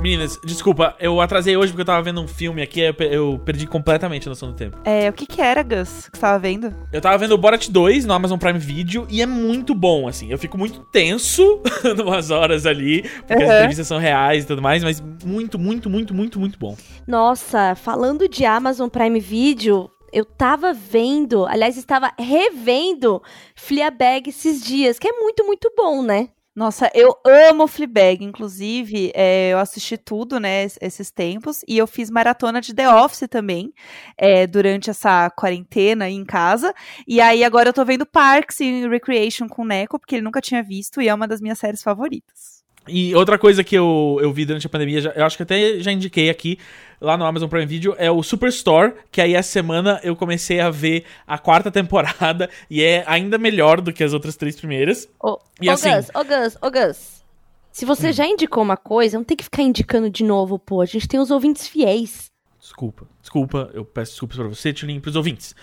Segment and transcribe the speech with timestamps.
[0.00, 3.40] Meninas, desculpa, eu atrasei hoje porque eu tava vendo um filme aqui, eu pe- eu
[3.42, 4.76] perdi completamente a noção do tempo.
[4.84, 6.74] É, o que que era, Gus, que você tava vendo?
[6.92, 10.30] Eu tava vendo o Borat 2 no Amazon Prime Video e é muito bom, assim.
[10.30, 11.62] Eu fico muito tenso
[11.96, 13.54] numas horas ali, porque as Uhum.
[13.54, 16.76] entrevistas são reais e tudo mais, mas muito, muito, muito, muito, muito bom.
[17.06, 23.22] Nossa, falando de Amazon Prime Video, eu tava vendo, aliás, estava revendo
[23.56, 26.28] Fleabag esses dias, que é muito, muito bom, né?
[26.56, 31.86] Nossa, eu amo Fleabag, inclusive, é, eu assisti tudo, né, es- esses tempos, e eu
[31.86, 33.72] fiz maratona de The Office também,
[34.16, 36.72] é, durante essa quarentena em casa,
[37.08, 40.40] e aí agora eu tô vendo Parks and Recreation com o Neco, porque ele nunca
[40.40, 42.53] tinha visto, e é uma das minhas séries favoritas.
[42.88, 45.78] E outra coisa que eu, eu vi durante a pandemia, já- eu acho que até
[45.80, 46.58] já indiquei aqui,
[47.00, 50.70] lá no Amazon Prime Video, é o Superstore, que aí essa semana eu comecei a
[50.70, 55.08] ver a quarta temporada, e é ainda melhor do que as outras três primeiras.
[55.22, 55.38] Ô, ô
[55.70, 55.96] assim- Hum.
[55.96, 57.24] Gus, ô Gus, ô Gus.
[57.72, 60.80] Se você já indicou uma coisa, não tem que ficar indicando de novo, pô.
[60.80, 62.26] A gente tem os ouvintes fiéis.
[62.64, 65.54] Desculpa, desculpa, eu peço desculpas pra você, Tulin, pros ouvintes.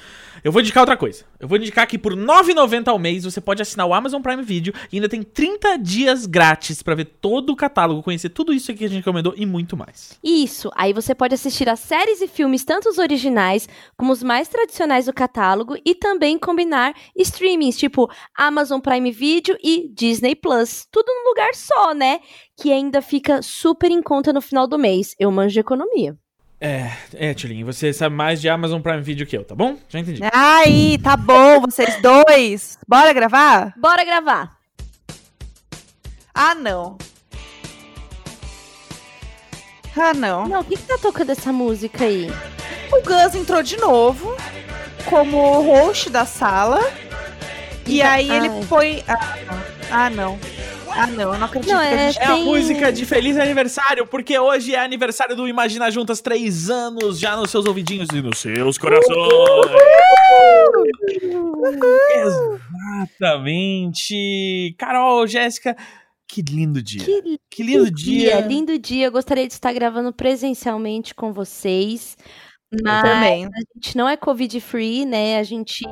[0.44, 1.25] Eu vou indicar outra coisa.
[1.39, 4.43] Eu vou indicar que por R$ 9,90 ao mês você pode assinar o Amazon Prime
[4.43, 8.69] Video e ainda tem 30 dias grátis pra ver todo o catálogo, conhecer tudo isso
[8.69, 10.19] aqui que a gente recomendou e muito mais.
[10.23, 14.47] Isso, aí você pode assistir a séries e filmes, tanto os originais como os mais
[14.47, 20.86] tradicionais do catálogo, e também combinar streamings, tipo Amazon Prime Video e Disney Plus.
[20.91, 22.19] Tudo num lugar só, né?
[22.55, 25.15] Que ainda fica super em conta no final do mês.
[25.19, 26.15] Eu manjo economia.
[26.64, 29.78] É, é, Tulin, você sabe mais de Amazon Prime Video que eu, tá bom?
[29.90, 30.22] Já entendi.
[30.31, 33.73] Aí, tá bom, vocês dois, bora gravar?
[33.78, 34.52] Bora gravar!
[36.34, 37.00] Ah, não.
[39.98, 40.48] Ah, não.
[40.48, 42.30] Não, o que, que tá tocando essa música aí?
[42.92, 44.36] O Gus entrou de novo
[45.09, 46.80] como host da sala.
[47.88, 48.38] E, E- aí ai.
[48.38, 49.04] ele foi.
[49.08, 49.62] Ah, não.
[49.94, 50.39] Ah, não,
[51.17, 52.22] eu não acredito Não, que a é- gente.
[52.22, 57.20] É a música de feliz aniversário, porque hoje é aniversário do Imagina Juntas, três anos
[57.20, 59.17] já nos seus ouvidinhos e nos seus corações.
[63.42, 64.76] Exatamente.
[64.77, 65.76] Carol, Jéssica,
[66.27, 67.04] que lindo dia.
[67.04, 68.39] Que Que lindo dia.
[68.42, 69.08] Lindo dia.
[69.08, 72.17] Eu gostaria de estar gravando presencialmente com vocês.
[72.83, 73.45] Mas também.
[73.45, 75.37] a gente não é Covid free, né?
[75.39, 75.83] A gente,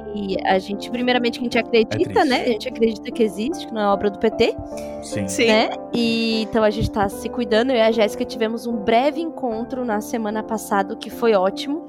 [0.46, 2.24] a gente, primeiramente, a gente acredita, triste.
[2.30, 2.42] né?
[2.44, 4.56] A gente acredita que existe, que não é obra do PT,
[5.04, 5.28] Sim.
[5.28, 5.48] Sim.
[5.48, 5.70] né?
[5.94, 7.72] E então a gente tá se cuidando.
[7.72, 11.88] Eu e a Jéssica tivemos um breve encontro na semana passada, o que foi ótimo.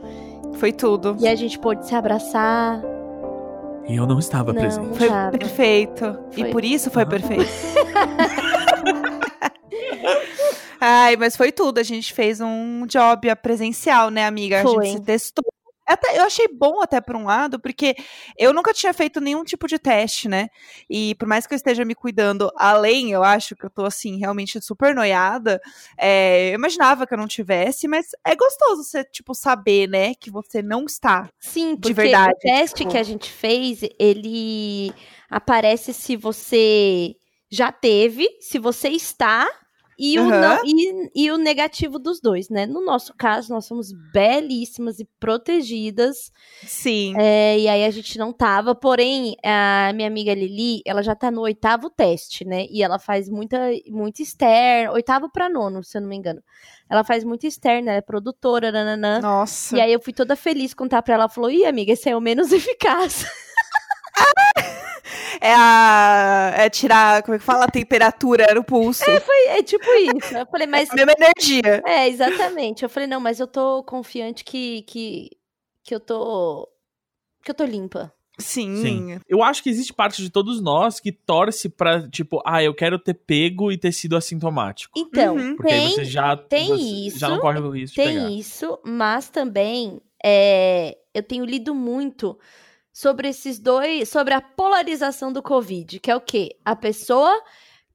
[0.55, 1.17] Foi tudo.
[1.21, 2.83] E a gente pôde se abraçar.
[3.89, 4.97] E eu não estava Não, presente.
[4.99, 5.09] Foi
[5.39, 6.19] perfeito.
[6.33, 6.49] Foi.
[6.49, 7.07] E por isso foi Ah.
[7.07, 7.45] perfeito.
[10.81, 11.79] Ai, mas foi tudo.
[11.79, 14.61] A gente fez um job presencial, né, amiga?
[14.61, 14.87] A Foi.
[14.87, 15.45] gente se testou.
[15.87, 17.97] Até, eu achei bom até por um lado, porque
[18.39, 20.47] eu nunca tinha feito nenhum tipo de teste, né?
[20.89, 24.17] E por mais que eu esteja me cuidando além, eu acho que eu tô, assim,
[24.17, 25.61] realmente super noiada.
[25.99, 30.31] é, eu imaginava que eu não tivesse, mas é gostoso você, tipo, saber, né, que
[30.31, 31.29] você não está.
[31.41, 34.95] Sim, De porque verdade, o teste tipo- que a gente fez, ele
[35.29, 37.17] aparece se você
[37.51, 39.49] já teve, se você está
[40.03, 40.41] e, o, Aham.
[40.41, 42.65] não- e, e o negativo dos dois, né?
[42.65, 46.31] No nosso caso, nós somos belíssimas e protegidas,
[46.66, 47.15] Sim.
[47.19, 51.31] é, e aí a gente não tava, porém, a minha amiga Lili, ela já tá
[51.31, 52.65] no oitavo teste, né?
[52.71, 53.59] E ela faz muita,
[53.89, 56.41] muito externo, oitavo pra nono, se eu não me engano.
[56.89, 59.21] Ela faz muito externo, ela é produtora, nananã.
[59.21, 59.77] Nossa.
[59.77, 62.16] E aí eu fui toda feliz contar pra ela, ela falou, ih, amiga, esse é
[62.16, 63.27] o menos eficaz.
[65.43, 66.53] É a.
[66.55, 67.65] É tirar, como é que fala?
[67.65, 69.03] A temperatura no pulso.
[69.05, 70.37] Foi, é tipo isso.
[70.37, 70.91] Eu falei, mas...
[70.93, 71.83] A mesma energia.
[71.87, 72.83] É, exatamente.
[72.83, 75.31] Eu falei, não, mas eu tô confiante que, que,
[75.83, 76.69] que eu tô...
[77.43, 78.13] Que eu tô limpa.
[78.39, 78.77] Sim.
[78.83, 79.21] Sim.
[79.27, 82.99] Eu acho que existe parte de todos nós que torce pra, tipo, ah, eu quero
[82.99, 84.93] ter pego e ter sido assintomático.
[84.99, 85.57] Então, Uhum.
[85.57, 88.27] Porque tem, você já, tem você isso, já não corre o risco de pegar.
[88.27, 92.39] tem isso, mas também é, eu tenho lido muito
[93.00, 96.51] sobre esses dois, sobre a polarização do Covid, que é o quê?
[96.63, 97.42] A pessoa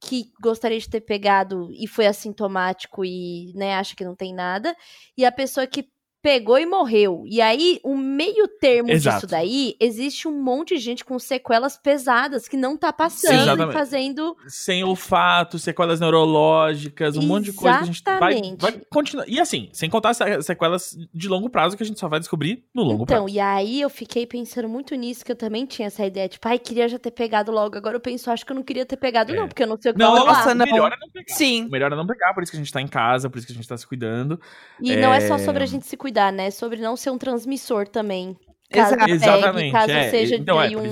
[0.00, 4.76] que gostaria de ter pegado e foi assintomático e né, acha que não tem nada,
[5.16, 5.88] e a pessoa que
[6.26, 7.22] pegou e morreu.
[7.24, 9.18] E aí, o meio termo Exato.
[9.18, 13.42] disso daí, existe um monte de gente com sequelas pesadas que não tá passando e
[13.42, 13.72] Exatamente.
[13.72, 18.60] fazendo Sem olfato, sequelas neurológicas, um monte de coisa que a gente vai, Exatamente.
[18.60, 19.24] vai continuar.
[19.28, 22.64] E assim, sem contar se- sequelas de longo prazo que a gente só vai descobrir
[22.74, 23.36] no longo Então, prazo.
[23.36, 26.58] e aí eu fiquei pensando muito nisso, que eu também tinha essa ideia, tipo, ai,
[26.58, 27.76] queria já ter pegado logo.
[27.76, 29.36] Agora eu penso, acho que eu não queria ter pegado, É.
[29.36, 30.66] não, porque eu não sei o que Não, nossa, não.
[30.66, 31.34] melhor é não pegar.
[31.36, 31.68] Sim.
[31.70, 33.52] Melhor é não pegar, por isso que a gente tá em casa, por isso que
[33.52, 34.40] a gente tá se cuidando.
[34.80, 35.38] E não é só É.
[35.38, 36.46] sobre a gente se cuidar, né?
[36.46, 38.36] É sobre não ser um transmissor também.
[38.70, 38.98] Caso Exato.
[38.98, 40.82] pegue, Exatamente, caso é, seja então é um,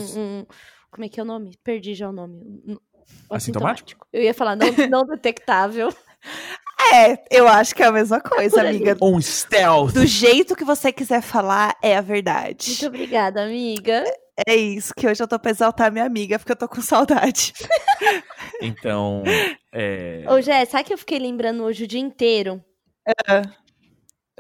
[0.41, 0.47] um-
[0.91, 1.59] Como é que é o nome?
[1.65, 2.37] Perdi já o nome.
[2.67, 2.77] Um-
[3.31, 4.07] Assintomático?
[4.13, 5.89] Eu ia falar não, não detectável.
[6.93, 8.77] É, eu acho que é a mesma coisa, ali.
[8.77, 8.97] amiga.
[9.01, 9.93] Um stealth.
[9.95, 12.69] Do jeito que você quiser falar, é a verdade.
[12.71, 14.05] Muito obrigada, amiga.
[14.47, 17.53] É isso, que hoje eu tô pra exaltar minha amiga, porque eu tô com saudade.
[18.61, 19.23] Então,
[19.73, 20.25] é...
[20.29, 22.63] Ô, Jé, sabe que eu fiquei lembrando hoje o dia inteiro?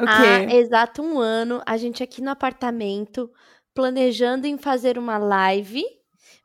[0.06, 3.30] Há exato um ano, a gente aqui no apartamento,
[3.74, 5.84] planejando em fazer uma live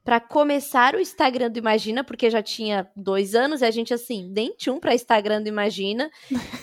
[0.09, 4.27] pra começar o Instagram do Imagina, porque já tinha dois anos, e a gente assim,
[4.33, 6.09] nem tinha um pra Instagram do Imagina.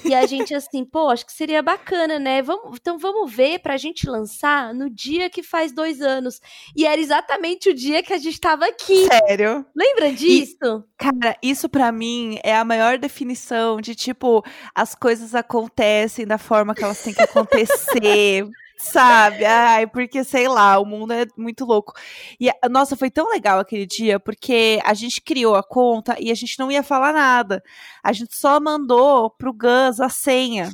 [0.05, 2.43] e a gente assim, pô, acho que seria bacana, né?
[2.43, 6.41] Vamos, então vamos ver pra gente lançar no dia que faz dois anos.
[6.75, 9.07] E era exatamente o dia que a gente tava aqui.
[9.07, 9.65] Sério?
[9.77, 10.83] Lembra disso?
[10.99, 14.45] Cara, isso pra mim é a maior definição de tipo,
[14.75, 18.45] as coisas acontecem da forma que elas têm que acontecer.
[18.77, 19.45] Sabe?
[19.45, 21.95] Ai, porque sei lá, o mundo é muito louco.
[22.39, 26.35] E nossa, foi tão legal aquele dia, porque a gente criou a conta e a
[26.35, 27.63] gente não ia falar nada.
[28.03, 30.71] A gente só mandou pro Gus a senha,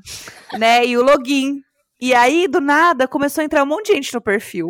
[0.58, 0.84] né?
[0.84, 1.62] E o login.
[2.00, 4.68] E aí, do nada, começou a entrar um monte de gente no perfil.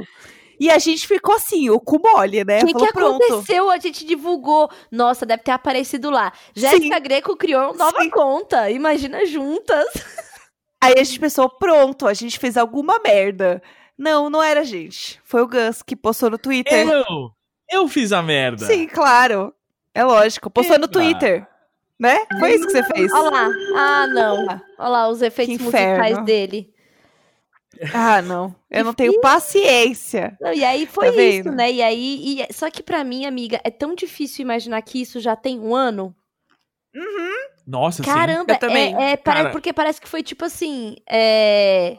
[0.61, 2.61] E a gente ficou assim, o cu mole, né?
[2.61, 3.25] O que, que Falou, pronto.
[3.25, 3.70] aconteceu?
[3.70, 4.70] A gente divulgou.
[4.90, 6.32] Nossa, deve ter aparecido lá.
[6.55, 8.11] Jéssica Greco criou uma nova Sim.
[8.11, 8.70] conta.
[8.70, 9.87] Imagina juntas.
[10.82, 13.62] Aí a gente pensou, pronto, a gente fez alguma merda.
[13.96, 15.20] Não, não era a gente.
[15.25, 16.88] Foi o Gus que postou no Twitter.
[16.88, 17.31] Eu,
[17.70, 18.67] eu fiz a merda.
[18.67, 19.55] Sim, claro.
[19.94, 20.50] É lógico.
[20.50, 20.93] Postou no Eba.
[20.93, 21.46] Twitter.
[22.00, 22.26] Né?
[22.40, 23.12] Foi isso que você fez.
[23.12, 23.49] Olha lá.
[23.76, 24.44] Ah, não.
[24.46, 26.73] Olha lá os efeitos musicais dele.
[27.94, 28.55] Ah, não.
[28.70, 30.37] Eu não tenho paciência.
[30.40, 31.73] Não, e aí foi Tá isso, né?
[31.73, 32.40] E aí.
[32.49, 35.75] e- Só que pra mim, amiga, é tão difícil imaginar que isso já tem um
[35.75, 36.14] ano.
[37.67, 38.09] Nossa, sim.
[38.09, 38.94] Caramba, Eu também.
[38.97, 39.50] É, é, Cara.
[39.50, 40.97] porque parece que foi tipo assim.
[41.09, 41.99] É...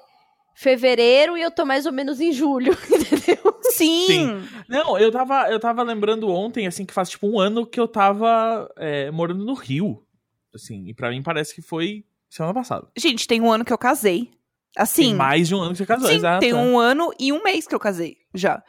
[0.56, 3.60] Fevereiro e eu tô mais ou menos em julho, entendeu?
[3.72, 4.06] Sim.
[4.06, 4.50] Sim.
[4.69, 7.88] Não, eu tava, eu tava lembrando ontem, assim, que faz tipo um ano que eu
[7.88, 10.06] tava é, morando no Rio.
[10.54, 12.88] Assim, e pra mim parece que foi semana passada.
[12.96, 14.25] Gente, tem um ano que eu casei.
[14.25, 14.31] Tem
[14.78, 15.13] Assim.
[15.16, 16.39] mais de um ano que você casou, sim, exato.
[16.39, 18.63] tem um ano e um mês que eu casei já.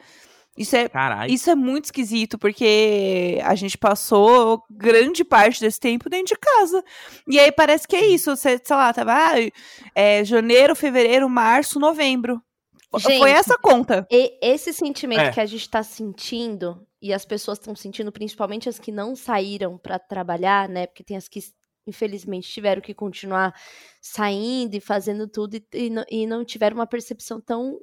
[0.57, 0.89] Isso é.
[1.29, 6.83] Isso é muito esquisito, porque a gente passou grande parte desse tempo dentro de casa.
[7.27, 8.33] E aí parece que é isso.
[8.35, 9.33] Você, sei lá, tava ah,
[9.93, 12.41] é, janeiro, fevereiro, março, novembro.
[12.97, 13.17] Gente.
[13.19, 14.07] Foi essa conta.
[14.09, 15.31] E esse sentimento É.
[15.31, 19.77] que a gente tá sentindo, e as pessoas estão sentindo, principalmente as que não saíram
[19.77, 20.87] pra trabalhar, né?
[20.87, 21.41] Porque tem as que,
[21.85, 23.53] infelizmente, tiveram que continuar
[24.01, 27.77] saindo e fazendo tudo e, e não- e não tiveram uma percepção tão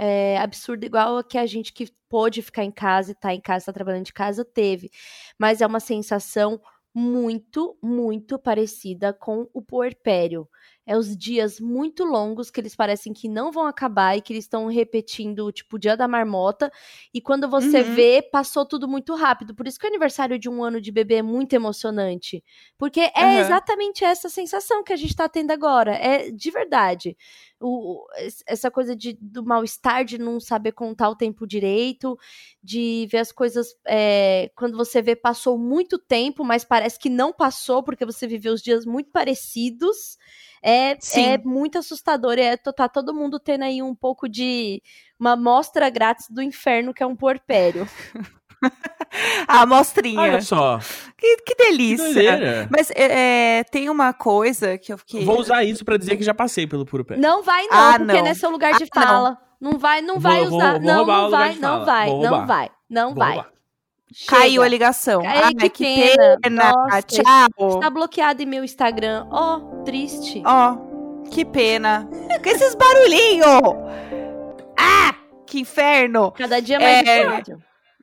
[0.00, 3.40] é, absurda igual a que a gente que pôde ficar em casa e tá em
[3.40, 4.90] casa, tá trabalhando de casa, teve.
[5.38, 6.60] Mas é uma sensação
[6.94, 10.48] muito, muito parecida com o puerpério.
[10.90, 14.44] É os dias muito longos que eles parecem que não vão acabar e que eles
[14.44, 16.70] estão repetindo, tipo, o dia da marmota.
[17.14, 17.84] E quando você Uhum.
[17.84, 19.54] vê, passou tudo muito rápido.
[19.54, 22.42] Por isso que o aniversário de um ano de bebê é muito emocionante.
[22.78, 23.40] Porque é Aham.
[23.40, 25.92] exatamente essa sensação que a gente tá tendo agora.
[25.94, 27.16] É de verdade.
[27.60, 32.18] O, es- essa coisa de, do mal-estar de não saber contar o tempo direito,
[32.62, 33.74] de ver as coisas.
[33.86, 38.52] é, quando você vê, passou muito tempo, mas parece que não passou, porque você viveu
[38.54, 40.18] os dias muito parecidos.
[40.62, 41.24] É, Sim.
[41.26, 42.38] é muito assustador.
[42.38, 44.82] É, tá todo mundo tendo aí um pouco de
[45.18, 47.86] uma amostra grátis do inferno, que é um puerpério.
[49.48, 50.20] A amostrinha.
[50.20, 50.78] Olha só,
[51.16, 52.04] Que, que que delícia.
[52.04, 52.68] doideira.
[52.70, 55.24] Mas é, é, tem uma coisa que eu fiquei.
[55.24, 57.16] Vou usar isso pra dizer que já passei pelo puro pé.
[57.16, 58.20] Não vai, não, Ah, porque não.
[58.22, 59.02] não é seu lugar de Ah, não.
[59.02, 59.38] fala.
[59.60, 60.72] Não vai, não Vou- vai vou- usar.
[60.72, 63.44] vou não, roubar o não vai, não vai, Vou não vai, não Vou vai.
[64.28, 64.40] Roubar.
[64.40, 64.68] Caiu a Chega.
[64.68, 65.22] ligação.
[65.26, 66.38] Ai, Ai, que que pena.
[66.42, 66.72] pena.
[66.72, 67.80] Nossa, Tchau.
[67.80, 69.26] Tá bloqueado em meu Instagram.
[69.30, 70.42] Ó, triste.
[70.44, 70.76] Ó,
[71.30, 72.08] que pena.
[72.42, 73.46] Com esses barulhinhos.
[74.78, 75.14] Ah,
[75.46, 76.32] que inferno.
[76.32, 77.24] Cada dia mais É.
[77.26, 77.58] difícil.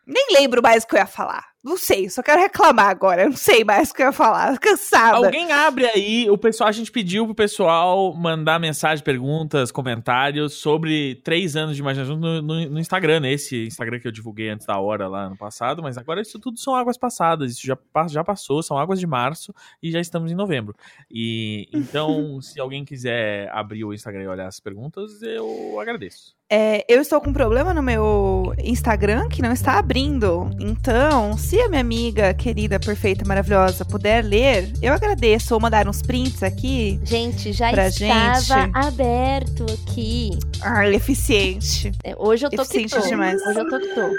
[0.06, 1.46] Nem lembro mais o que eu ia falar.
[1.68, 3.24] Não sei, só quero reclamar agora.
[3.24, 4.58] Eu não sei mais o que eu ia falar.
[4.58, 5.18] Cansada.
[5.18, 11.16] Alguém abre aí, o pessoal, a gente pediu pro pessoal mandar mensagem, perguntas, comentários sobre
[11.24, 13.34] três anos de imaginação no, no- no Instagram, né?
[13.34, 16.58] Esse Instagram que eu divulguei antes da hora lá no passado, mas agora isso tudo
[16.58, 20.36] são águas passadas, isso já, já passou, são águas de março e já estamos em
[20.36, 20.74] novembro.
[21.12, 26.37] E então, se alguém quiser abrir o Instagram e olhar as perguntas, eu agradeço.
[26.50, 30.50] É, eu estou com um problema no meu Instagram que não está abrindo.
[30.62, 35.54] Então, se a minha amiga querida, perfeita, maravilhosa puder ler, eu agradeço.
[35.54, 37.02] Ou mandar uns prints aqui.
[37.04, 38.72] Gente, já Pra estava gente.
[38.74, 40.30] aberto aqui.
[40.62, 41.92] Ai, eficiente.
[42.02, 43.02] É, Hoje eu tô que Eficiente tô.
[43.10, 43.42] demais.
[43.46, 44.10] Hoje eu tô que tô.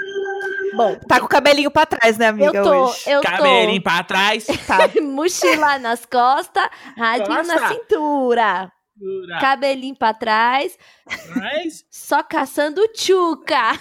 [0.77, 2.61] Bom, Tá com o cabelinho pra trás, né, eu amiga?
[2.61, 3.01] tô, hoje.
[3.07, 4.45] eu Cabelinho pra trás.
[4.67, 4.77] Tá.
[4.87, 5.01] tô.
[5.01, 8.71] Mochila nas costas, radinho na cintura.
[8.99, 9.39] Cintura.
[9.39, 10.77] cabelinho pra trás,
[11.35, 13.79] Mas, só caçando tchuca.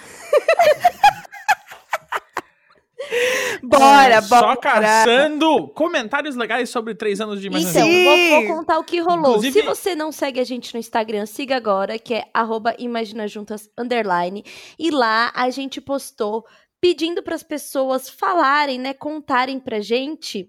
[3.63, 4.41] Bora, bora.
[4.41, 9.31] Só caçando comentários legais sobre três anos de Então, vou, vou contar o que rolou.
[9.37, 13.69] Inclusive- Se você não segue a gente no Instagram, siga agora, que é arroba imaginajuntas,
[13.79, 14.45] underline.
[14.79, 16.45] E lá a gente postou
[16.81, 20.49] pedindo para as pessoas falarem, né, contarem pra gente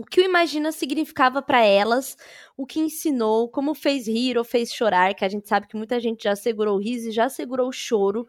[0.00, 2.16] o que o Imagina significava para elas,
[2.56, 6.00] o que ensinou, como fez rir ou fez chorar, que a gente sabe que muita
[6.00, 8.26] gente já segurou o riso e já segurou o choro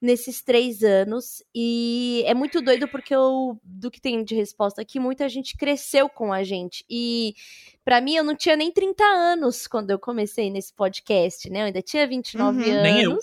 [0.00, 1.42] nesses três anos.
[1.54, 6.08] E é muito doido porque eu, do que tem de resposta aqui, muita gente cresceu
[6.08, 6.84] com a gente.
[6.88, 7.34] E
[7.82, 11.62] Pra mim, eu não tinha nem 30 anos quando eu comecei nesse podcast, né?
[11.62, 12.70] Eu ainda tinha 29 Uhum.
[12.72, 12.82] anos.
[12.82, 13.18] Nem eu.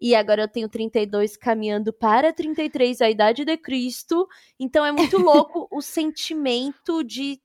[0.00, 4.26] E agora eu tenho 32 caminhando para 33, a idade de Cristo.
[4.58, 7.40] Então é muito louco o sentimento de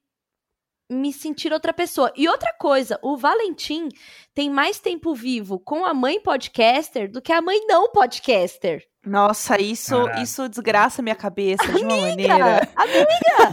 [0.90, 2.12] me sentir outra pessoa.
[2.14, 3.88] E outra coisa, o Valentim
[4.34, 8.86] tem mais tempo vivo com a mãe podcaster do que a mãe não podcaster.
[9.04, 10.22] Nossa, isso, Caraca.
[10.22, 12.68] isso desgraça minha cabeça de uma maneira.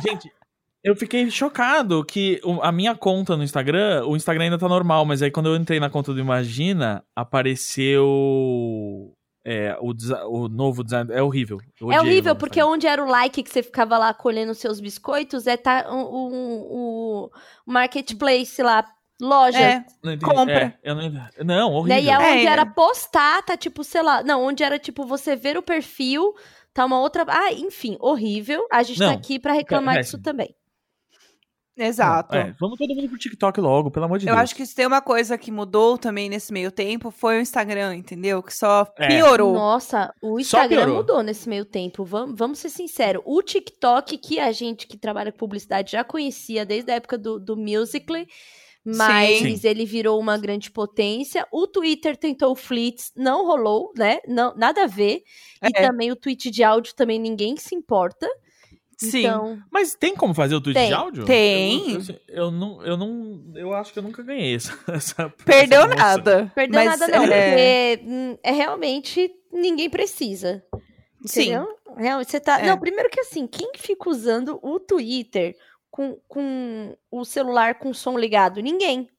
[0.01, 0.31] Gente,
[0.83, 5.21] eu fiquei chocado que a minha conta no Instagram, o Instagram ainda tá normal, mas
[5.21, 9.13] aí quando eu entrei na conta do Imagina, apareceu
[9.45, 9.93] é, o,
[10.27, 11.11] o novo design.
[11.13, 11.59] É horrível.
[11.91, 15.57] É horrível, porque onde era o like que você ficava lá colhendo seus biscoitos, é
[15.57, 17.31] tá o, o, o
[17.65, 18.85] marketplace lá,
[19.19, 19.59] loja.
[19.59, 20.77] É, Não compra.
[20.83, 21.11] É, eu não,
[21.45, 22.03] não, horrível.
[22.03, 22.51] E aonde É.
[22.51, 24.23] era postar, tá tipo, sei lá.
[24.23, 26.33] Não, onde era tipo você ver o perfil,
[26.73, 27.25] tá uma outra.
[27.27, 28.65] Ah, enfim, horrível.
[28.71, 30.23] A gente tá Não, aqui pra reclamar disso péssimo.
[30.23, 30.55] também.
[31.85, 32.35] Exato.
[32.35, 34.43] É, vamos todo mundo pro TikTok logo, pelo amor de Eu Deus.
[34.43, 37.95] acho que se tem uma coisa que mudou também nesse meio tempo foi o Instagram,
[37.95, 38.41] entendeu?
[38.43, 39.07] Que só É.
[39.07, 39.53] piorou.
[39.53, 42.03] Nossa, o Instagram mudou nesse meio tempo.
[42.05, 43.21] Vamos, vamos ser sinceros.
[43.25, 47.39] O TikTok, que a gente que trabalha com publicidade já conhecia desde a época do,
[47.39, 48.27] do Musical.ly,
[48.83, 49.59] mas Sim.
[49.67, 51.45] ele virou uma grande potência.
[51.51, 54.19] O Twitter tentou o Flits, não rolou, né?
[54.27, 55.21] Não, nada a ver.
[55.63, 55.87] E É.
[55.87, 58.27] também o tweet de áudio também ninguém se importa.
[59.09, 59.19] Sim.
[59.19, 60.87] Então, Mas tem como fazer o tweet Tem.
[60.87, 61.25] de áudio?
[61.25, 61.93] Tem.
[61.93, 63.43] Eu, eu, eu não, eu não.
[63.55, 64.77] Eu acho que eu nunca ganhei essa.
[64.87, 66.51] essa Perdeu essa nada.
[66.53, 70.63] perdeu Mas, nada não, é, porque hum, é realmente ninguém precisa.
[71.25, 71.53] Sim.
[71.53, 71.67] Entendeu?
[71.97, 72.59] Realmente, você tá.
[72.59, 72.67] É.
[72.67, 75.55] Não, primeiro que assim, quem fica usando o Twitter
[75.89, 78.61] com, com o celular com som ligado?
[78.61, 79.09] Ninguém.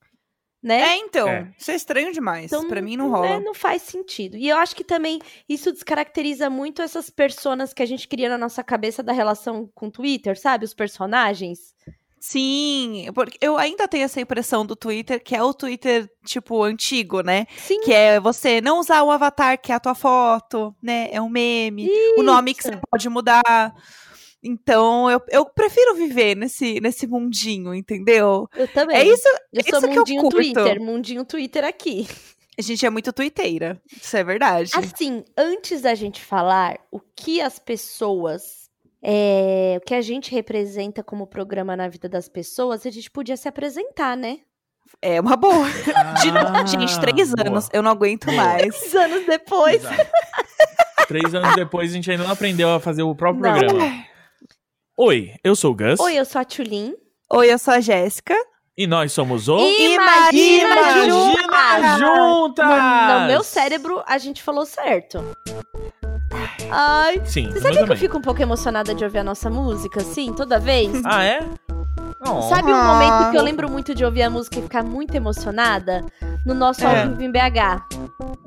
[0.63, 0.81] Né?
[0.81, 1.29] É, então.
[1.29, 1.53] É.
[1.59, 2.45] Isso é estranho demais.
[2.45, 3.41] Então, pra mim não né, rola.
[3.41, 4.37] não faz sentido.
[4.37, 8.39] E eu acho que também isso descaracteriza muito essas personas que a gente cria na
[8.39, 10.65] nossa cabeça da relação com o Twitter, sabe?
[10.65, 11.75] Os personagens.
[12.21, 17.21] Sim, porque eu ainda tenho essa impressão do Twitter, que é o Twitter, tipo, antigo,
[17.21, 17.49] né?
[17.57, 17.81] Sim.
[17.81, 21.09] Que é você não usar o avatar, que é a tua foto, né?
[21.11, 21.91] É um meme.
[22.17, 22.71] O nome que Isso.
[22.71, 23.75] você pode mudar.
[24.43, 28.49] Então, eu, eu prefiro viver nesse, nesse mundinho, entendeu?
[28.57, 28.97] Eu também.
[28.97, 29.29] É isso.
[29.53, 30.37] Eu sou isso que eu mundinho curto.
[30.37, 32.09] Twitter, mundinho Twitter aqui.
[32.59, 33.81] A gente é muito twitteira.
[33.91, 34.73] Isso é verdade.
[34.75, 38.69] Assim, antes da gente falar o que as pessoas.
[39.03, 43.37] é, o que a gente representa como programa na vida das pessoas, a gente podia
[43.37, 44.41] se apresentar, né?
[45.01, 45.67] É uma boa.
[46.21, 47.49] De novo, Ah, gente, três boa.
[47.49, 47.69] anos.
[47.73, 48.75] Eu não aguento mais.
[48.77, 49.83] Seis anos depois.
[51.09, 53.59] Três anos depois a gente ainda não aprendeu a fazer o próprio Não.
[53.59, 54.05] programa.
[55.05, 55.99] Oi, eu sou o Gus.
[55.99, 56.95] Oi, eu sou a Tulin.
[57.29, 58.37] Oi, eu sou a Jéssica.
[58.79, 59.59] E nós somos o.
[59.59, 60.77] Imagina,
[61.43, 62.67] Imagina Juntas!
[62.69, 65.19] No meu cérebro, a gente falou certo.
[66.71, 67.97] Ai, Sim, você sabia meu que eu também.
[67.97, 70.93] fico um pouco emocionada de ouvir a nossa música, assim, toda vez?
[71.05, 71.41] Ah, é?
[72.25, 72.43] Oh.
[72.43, 76.05] Sabe um momento que eu lembro muito de ouvir a música e ficar muito emocionada?
[76.47, 77.03] No nosso É.
[77.03, 77.83] ao vivo em BH.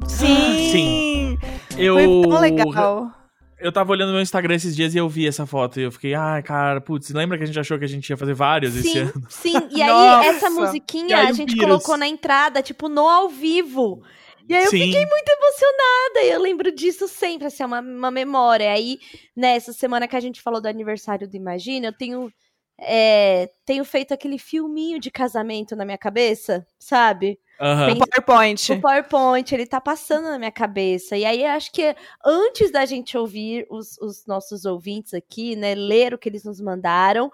[0.07, 0.69] Sim.
[0.71, 1.37] Sim.
[1.77, 3.11] Eu, Foi tão legal.
[3.59, 5.79] Eu tava olhando meu Instagram esses dias e eu vi essa foto.
[5.79, 8.17] E eu fiquei, ai, cara, putz, lembra que a gente achou que a gente ia
[8.17, 9.13] fazer vários esse Sim, ano?
[9.29, 9.67] sim.
[9.71, 10.29] E aí, Nossa.
[10.29, 14.03] essa musiquinha aí a gente colocou na entrada, tipo, no ao vivo.
[14.47, 14.79] E aí eu Sim.
[14.79, 18.71] fiquei muito emocionada e eu lembro disso sempre, assim, é uma, uma memória.
[18.71, 18.99] Aí,
[19.35, 22.31] nessa semana que a gente falou do aniversário do Imagina, eu tenho,
[22.79, 27.39] é, tenho feito aquele filminho de casamento na minha cabeça, sabe?
[27.59, 27.87] Aham.
[27.87, 28.71] Tem- PowerPoint.
[28.73, 31.15] O PowerPoint, ele tá passando na minha cabeça.
[31.17, 31.95] E aí, eu acho que
[32.25, 36.59] antes da gente ouvir os, os nossos ouvintes aqui, né, ler o que eles nos
[36.59, 37.31] mandaram,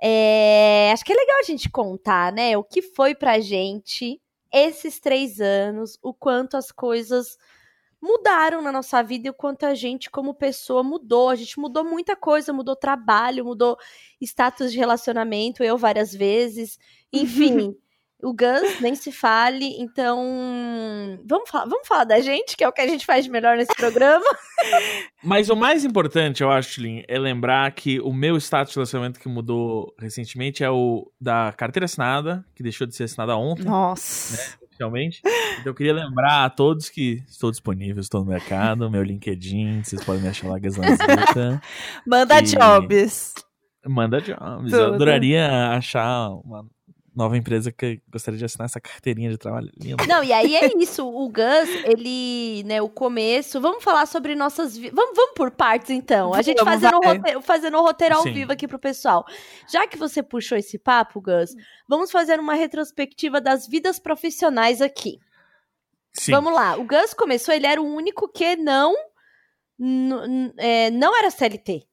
[0.00, 4.20] é, acho que é legal a gente contar, né, o que foi pra gente
[4.52, 7.36] esses três anos, o quanto as coisas
[8.00, 11.28] mudaram na nossa vida e o quanto a gente, como pessoa, mudou.
[11.28, 13.76] A gente mudou muita coisa, mudou trabalho, mudou
[14.20, 16.78] status de relacionamento, eu várias vezes.
[17.12, 17.76] Enfim.
[18.20, 20.18] O Gus nem se fale, então
[21.24, 23.56] vamos falar, vamos falar da gente, que é o que a gente faz de melhor
[23.56, 24.24] nesse programa.
[25.22, 29.20] Mas o mais importante, eu acho, Lin, é lembrar que o meu status de relacionamento
[29.20, 33.64] que mudou recentemente é o da carteira assinada, que deixou de ser assinada ontem.
[33.64, 34.36] Nossa.
[34.36, 35.20] Né, oficialmente.
[35.24, 40.02] Então eu queria lembrar a todos que estou disponível, estou no mercado, meu LinkedIn, vocês
[40.04, 41.62] podem me achar lá Gaslanzita.
[42.04, 42.42] Manda e...
[42.42, 43.34] jobs.
[43.86, 44.72] Manda jobs.
[44.72, 44.76] Tudo.
[44.76, 46.66] Eu adoraria achar uma
[47.18, 49.68] nova empresa que gostaria de assinar essa carteirinha de trabalho.
[49.76, 50.06] Lindo.
[50.06, 51.04] Não, e aí é isso.
[51.04, 53.60] O Gus, ele, né, o começo.
[53.60, 54.78] Vamos falar sobre nossas.
[54.78, 56.32] Vamos, vamos por partes, então.
[56.32, 58.32] A gente fazendo o roteiro, fazendo roteiro ao Sim.
[58.32, 59.26] vivo aqui pro pessoal.
[59.68, 61.50] Já que você puxou esse papo, Gus,
[61.88, 65.18] vamos fazer uma retrospectiva das vidas profissionais aqui.
[66.12, 66.30] Sim.
[66.30, 66.76] Vamos lá.
[66.76, 68.94] O Gus começou, ele era o único que não.
[70.56, 71.84] É, não era CLT.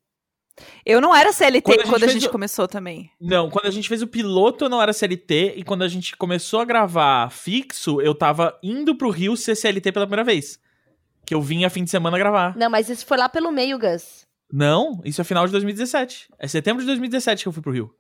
[0.85, 2.31] Eu não era CLT quando a gente, quando a gente o...
[2.31, 3.11] começou também.
[3.19, 6.15] Não, quando a gente fez o piloto eu não era CLT e quando a gente
[6.15, 10.59] começou a gravar fixo, eu tava indo pro Rio ser CLT pela primeira vez.
[11.25, 12.55] Que eu vinha fim de semana gravar.
[12.55, 14.25] Não, mas isso foi lá pelo meio, Gus.
[14.51, 16.29] Não, isso é final de 2017.
[16.39, 17.93] É setembro de 2017 que eu fui pro Rio.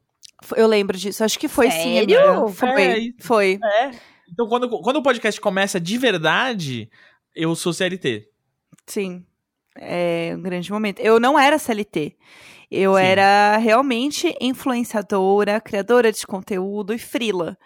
[0.55, 2.47] Eu lembro disso, acho que foi Sério?
[2.47, 2.53] sim.
[2.53, 3.59] Foi, é, foi.
[3.63, 3.91] É.
[4.31, 6.89] Então quando, quando o podcast começa de verdade,
[7.33, 8.29] eu sou CLT.
[8.85, 9.25] Sim
[9.77, 10.99] é um grande momento.
[10.99, 12.15] Eu não era CLT.
[12.69, 13.01] Eu Sim.
[13.01, 17.57] era realmente influenciadora, criadora de conteúdo e frila.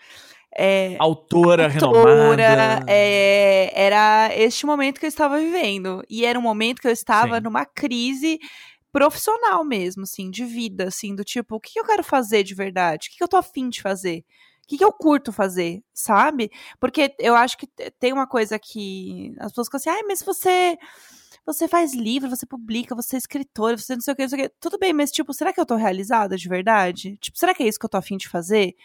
[0.55, 2.85] É, autora, autora renomada.
[2.87, 6.03] É, era este momento que eu estava vivendo.
[6.09, 7.43] E era um momento que eu estava Sim.
[7.43, 8.39] numa crise
[8.91, 13.07] profissional mesmo, assim, de vida, assim, do tipo, o que eu quero fazer de verdade?
[13.07, 14.25] O que eu tô afim de fazer?
[14.63, 16.51] O que eu curto fazer, sabe?
[16.79, 17.67] Porque eu acho que
[17.99, 20.77] tem uma coisa que as pessoas ficam assim, ai, mas você
[21.53, 24.39] você faz livro, você publica, você é escritora, você não sei o que, não sei
[24.39, 24.55] o que.
[24.59, 27.17] Tudo bem, mas, tipo, será que eu tô realizada de verdade?
[27.17, 28.75] Tipo, será que é isso que eu tô afim de fazer?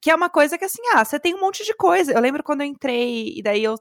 [0.00, 2.12] Que é uma coisa que, assim, ah, você tem um monte de coisa.
[2.12, 3.76] Eu lembro quando eu entrei, e daí eu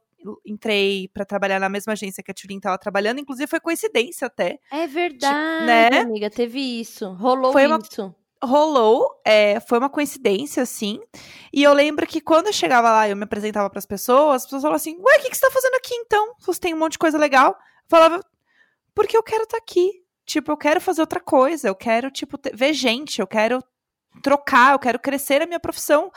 [0.46, 4.60] entrei para trabalhar na mesma agência que a Tulin tava trabalhando, inclusive foi coincidência até.
[4.72, 6.00] É verdade, né?
[6.00, 7.10] amiga, teve isso.
[7.14, 8.04] Rolou foi isso.
[8.04, 11.00] Uma rolou, é, foi uma coincidência, assim.
[11.52, 14.38] E eu lembro que quando eu chegava lá e eu me apresentava para as pessoas,
[14.38, 16.34] as pessoas falavam assim: Ué, o que, que você tá fazendo aqui então?
[16.42, 17.58] Você tem um monte de coisa legal
[17.88, 18.22] falava,
[18.94, 20.04] porque eu quero estar tá aqui.
[20.26, 23.64] Tipo, eu quero fazer outra coisa, eu quero, tipo, ter, ver gente, eu quero
[24.22, 26.12] trocar, eu quero crescer a minha profissão,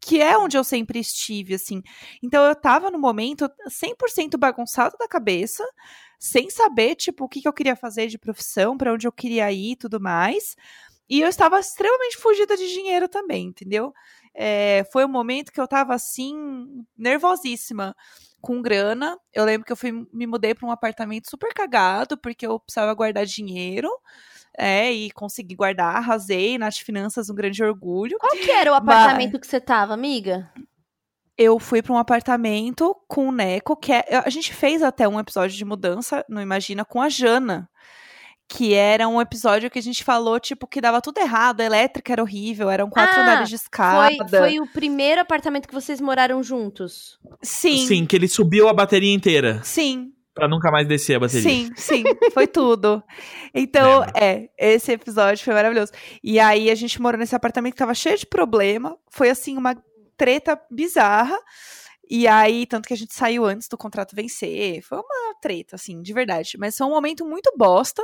[0.00, 1.82] que é onde eu sempre estive, assim.
[2.22, 5.64] Então eu tava no momento 100% bagunçado da cabeça,
[6.18, 9.50] sem saber, tipo, o que, que eu queria fazer de profissão, para onde eu queria
[9.52, 10.56] ir e tudo mais.
[11.08, 13.92] E eu estava extremamente fugida de dinheiro também, entendeu?
[14.34, 17.94] É, foi um momento que eu tava assim, nervosíssima
[18.44, 19.18] com grana.
[19.32, 22.92] Eu lembro que eu fui me mudei para um apartamento super cagado, porque eu precisava
[22.92, 23.88] guardar dinheiro.
[24.56, 28.16] É, e consegui guardar, arrasei nas finanças, um grande orgulho.
[28.20, 29.40] Qual que era o apartamento Mas...
[29.40, 30.48] que você tava, amiga?
[31.36, 35.18] Eu fui para um apartamento com o Neco, que é, a gente fez até um
[35.18, 37.68] episódio de mudança, não imagina, com a Jana
[38.48, 42.12] que era um episódio que a gente falou, tipo, que dava tudo errado, a elétrica
[42.12, 44.28] era horrível, eram quatro ah, andares de escada.
[44.28, 47.18] Foi, foi o primeiro apartamento que vocês moraram juntos?
[47.42, 47.86] Sim.
[47.86, 49.60] Sim, que ele subiu a bateria inteira.
[49.64, 50.12] Sim.
[50.34, 51.42] Pra nunca mais descer a bateria.
[51.42, 52.04] Sim, sim,
[52.34, 53.02] foi tudo.
[53.54, 55.92] Então, é, esse episódio foi maravilhoso.
[56.22, 59.76] E aí a gente morou nesse apartamento que tava cheio de problema, foi assim, uma
[60.16, 61.38] treta bizarra.
[62.08, 64.82] E aí, tanto que a gente saiu antes do contrato vencer.
[64.82, 66.56] Foi uma treta, assim, de verdade.
[66.58, 68.02] Mas foi um momento muito bosta.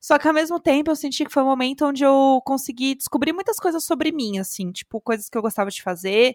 [0.00, 3.32] Só que ao mesmo tempo eu senti que foi um momento onde eu consegui descobrir
[3.32, 6.34] muitas coisas sobre mim, assim, tipo, coisas que eu gostava de fazer,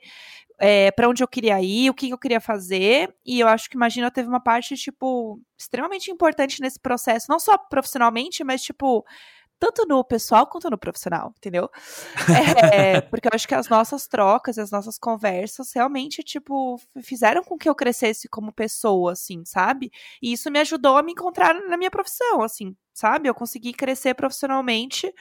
[0.59, 3.13] é, para onde eu queria ir, o que eu queria fazer.
[3.25, 7.57] E eu acho que Imagina teve uma parte, tipo, extremamente importante nesse processo, não só
[7.57, 9.05] profissionalmente, mas, tipo,
[9.59, 11.69] tanto no pessoal quanto no profissional, entendeu?
[12.73, 17.57] É, porque eu acho que as nossas trocas, as nossas conversas realmente, tipo, fizeram com
[17.57, 19.91] que eu crescesse como pessoa, assim, sabe?
[20.21, 23.29] E isso me ajudou a me encontrar na minha profissão, assim, sabe?
[23.29, 25.13] Eu consegui crescer profissionalmente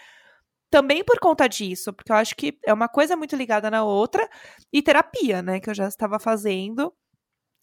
[0.70, 4.28] também por conta disso, porque eu acho que é uma coisa muito ligada na outra,
[4.72, 6.92] e terapia, né, que eu já estava fazendo,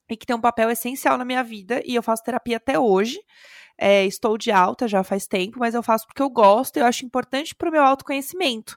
[0.10, 3.20] e que tem um papel essencial na minha vida, e eu faço terapia até hoje.
[3.84, 6.86] É, estou de alta já faz tempo, mas eu faço porque eu gosto e eu
[6.86, 8.76] acho importante para o meu autoconhecimento.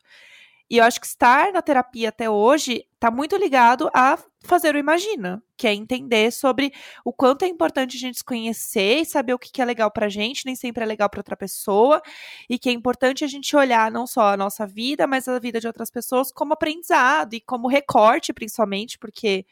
[0.70, 4.78] E eu acho que estar na terapia até hoje está muito ligado a fazer o
[4.78, 6.72] Imagina, que é entender sobre
[7.04, 10.08] o quanto é importante a gente se conhecer e saber o que é legal pra
[10.08, 12.00] gente, nem sempre é legal para outra pessoa,
[12.48, 15.60] e que é importante a gente olhar não só a nossa vida, mas a vida
[15.60, 19.44] de outras pessoas como aprendizado e como recorte, principalmente, porque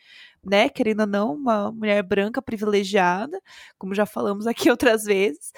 [0.44, 3.40] né, querendo ou não, uma mulher branca privilegiada,
[3.78, 5.52] como já falamos aqui outras vezes.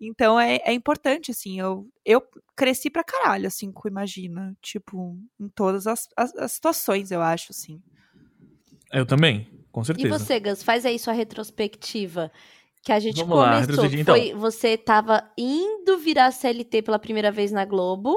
[0.00, 2.22] Então é, é importante, assim, eu, eu
[2.54, 7.46] cresci pra caralho, assim, com Imagina, tipo, em todas as, as, as situações, eu acho,
[7.50, 7.80] assim.
[8.92, 10.18] Eu também, com E certeza.
[10.18, 12.30] você, Gus, faz aí sua retrospectiva.
[12.82, 13.84] Que a gente Vamos lá, começou.
[13.84, 14.14] retrospectiva, então.
[14.14, 18.14] Foi, você tava indo virar CLT pela primeira vez na Globo.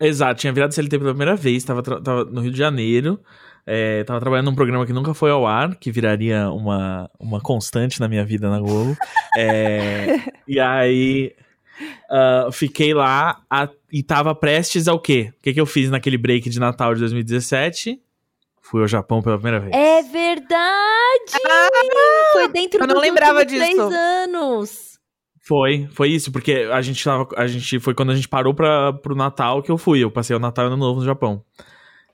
[0.00, 1.82] Exato, tinha virado CLT pela primeira vez, tava,
[2.30, 3.20] no Rio de Janeiro.
[3.66, 7.98] É, tava trabalhando num programa que nunca foi ao ar, que viraria uma, uma constante
[8.00, 8.94] na minha vida na Globo.
[9.36, 11.34] É, e aí
[12.10, 15.32] ah, fiquei lá a- e tava prestes ao quê?
[15.38, 18.00] O que, que eu fiz naquele break de Natal de 2017?
[18.60, 19.74] Fui ao Japão pela primeira vez.
[19.74, 21.32] É verdade!
[22.32, 23.80] Foi dentro eu não dos lembrava disso.
[23.80, 24.93] anos.
[25.46, 27.28] Foi, foi isso, porque a gente tava.
[27.36, 30.00] A gente foi quando a gente parou pra, pro Natal que eu fui.
[30.02, 31.44] Eu passei o Natal e Ano Novo no Japão.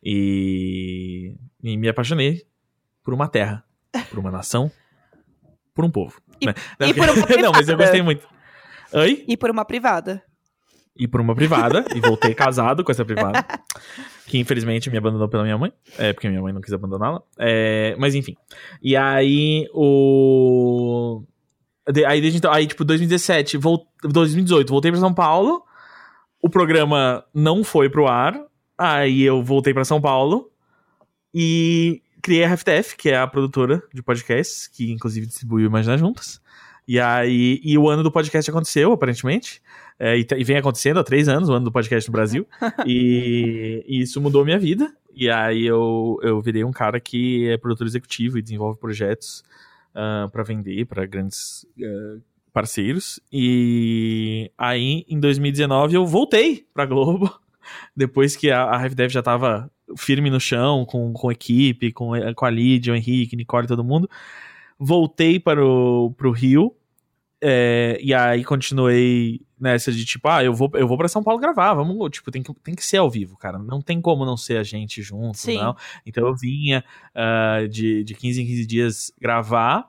[0.02, 2.42] E, e me apaixonei
[3.04, 3.62] por uma terra,
[4.08, 4.70] por uma nação,
[5.74, 6.20] por um povo.
[6.40, 6.54] E- né?
[6.80, 7.76] e por uma Não, mas eu privada.
[7.76, 8.26] gostei muito.
[8.92, 9.24] Oi?
[9.28, 10.22] E por uma privada.
[10.96, 13.44] E por uma privada, e voltei casado com essa privada.
[14.26, 15.72] Que infelizmente me abandonou pela minha mãe.
[15.98, 17.20] É, porque minha mãe não quis abandoná-la.
[17.36, 18.36] É, mas enfim.
[18.80, 21.24] E aí, o.
[22.06, 23.86] Aí, desde então, aí, tipo, 2017, vol...
[24.02, 25.62] 2018, voltei pra São Paulo.
[26.42, 28.40] O programa não foi pro ar.
[28.78, 30.50] Aí eu voltei pra São Paulo.
[31.34, 35.96] E criei a FTF, que é a produtora de podcasts, que inclusive distribui o Imagina
[35.96, 36.40] Juntas.
[36.86, 39.62] E aí, e o ano do podcast aconteceu, aparentemente.
[39.98, 42.46] É, e, e vem acontecendo há três anos, o ano do podcast no Brasil.
[42.86, 44.92] e, e isso mudou minha vida.
[45.14, 49.44] E aí eu, eu virei um cara que é produtor executivo e desenvolve projetos
[50.32, 52.18] para vender para grandes ah,
[52.52, 53.20] parceiros.
[53.32, 57.32] E aí, em 2019, eu voltei pra Globo.
[57.96, 62.44] Depois que a, a RevDev já tava firme no chão, com, com equipe, com, com
[62.44, 64.08] a Lídia, o Henrique, Nicole, todo mundo.
[64.78, 66.74] Voltei para o pro Rio.
[67.40, 71.40] é, e aí continuei nessa de tipo, ah, eu vou, eu vou para São Paulo
[71.40, 73.58] gravar, vamos, tipo, tem que, tem que ser ao vivo, cara.
[73.58, 75.58] Não tem como não ser a gente junto, Sim.
[75.58, 75.76] não.
[76.06, 79.86] Então eu vinha ah, de, de 15 em 15 dias gravar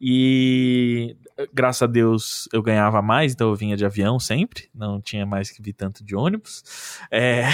[0.00, 1.14] e
[1.52, 5.50] graças a Deus eu ganhava mais, então eu vinha de avião sempre, não tinha mais
[5.50, 6.62] que vir tanto de ônibus.
[7.10, 7.44] É,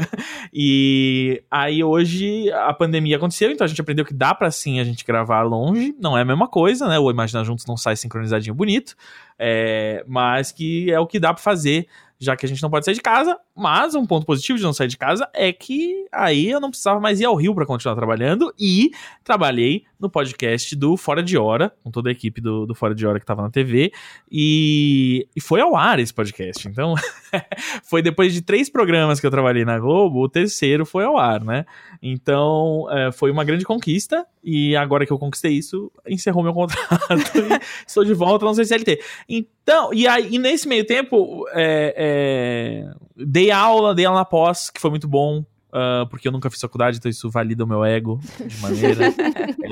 [0.52, 4.84] e aí hoje a pandemia aconteceu, então a gente aprendeu que dá pra sim a
[4.84, 6.98] gente gravar longe, não é a mesma coisa, né?
[6.98, 8.94] O Imagina Juntos não sai sincronizadinho bonito,
[9.38, 11.86] é, mas que é o que dá pra fazer,
[12.18, 13.36] já que a gente não pode sair de casa.
[13.54, 16.98] Mas um ponto positivo de não sair de casa é que aí eu não precisava
[16.98, 18.90] mais ir ao Rio pra continuar trabalhando e
[19.22, 23.06] trabalhei no podcast do Fora de Hora, com toda a equipe do, do Fora de
[23.06, 23.92] Hora que tava na TV,
[24.30, 26.66] e, e foi ao ar esse podcast.
[26.66, 26.94] Então,
[27.84, 31.44] foi depois de três programas que eu trabalhei na Globo, o terceiro foi ao ar,
[31.44, 31.64] né?
[32.02, 36.98] Então, é, foi uma grande conquista, e agora que eu conquistei isso, encerrou meu contrato
[37.86, 39.00] estou de volta no CLT.
[39.28, 42.94] Então, e aí, e nesse meio tempo, é, é,
[43.42, 45.44] dei aula, dei aula na pós, que foi muito bom.
[45.72, 49.12] ah, porque eu nunca fiz faculdade, então isso valida o meu ego de maneira.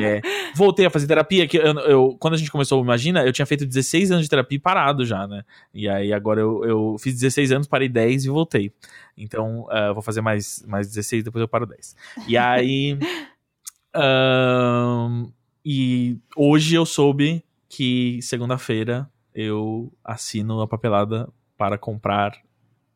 [0.02, 0.22] É,
[0.54, 3.66] voltei a fazer terapia, que eu, eu- quando a gente começou, imagina, eu tinha feito
[3.66, 5.42] 16 anos de terapia parado já, né?
[5.74, 8.72] E aí agora eu, eu fiz 16 anos, parei 10 e voltei.
[9.16, 11.94] Então, eu vou fazer mais, mais 16, depois eu paro 10.
[12.26, 12.96] E aí.
[13.94, 15.26] ahn,
[15.64, 21.28] e hoje eu soube que segunda-feira eu assino a papelada
[21.58, 22.32] para comprar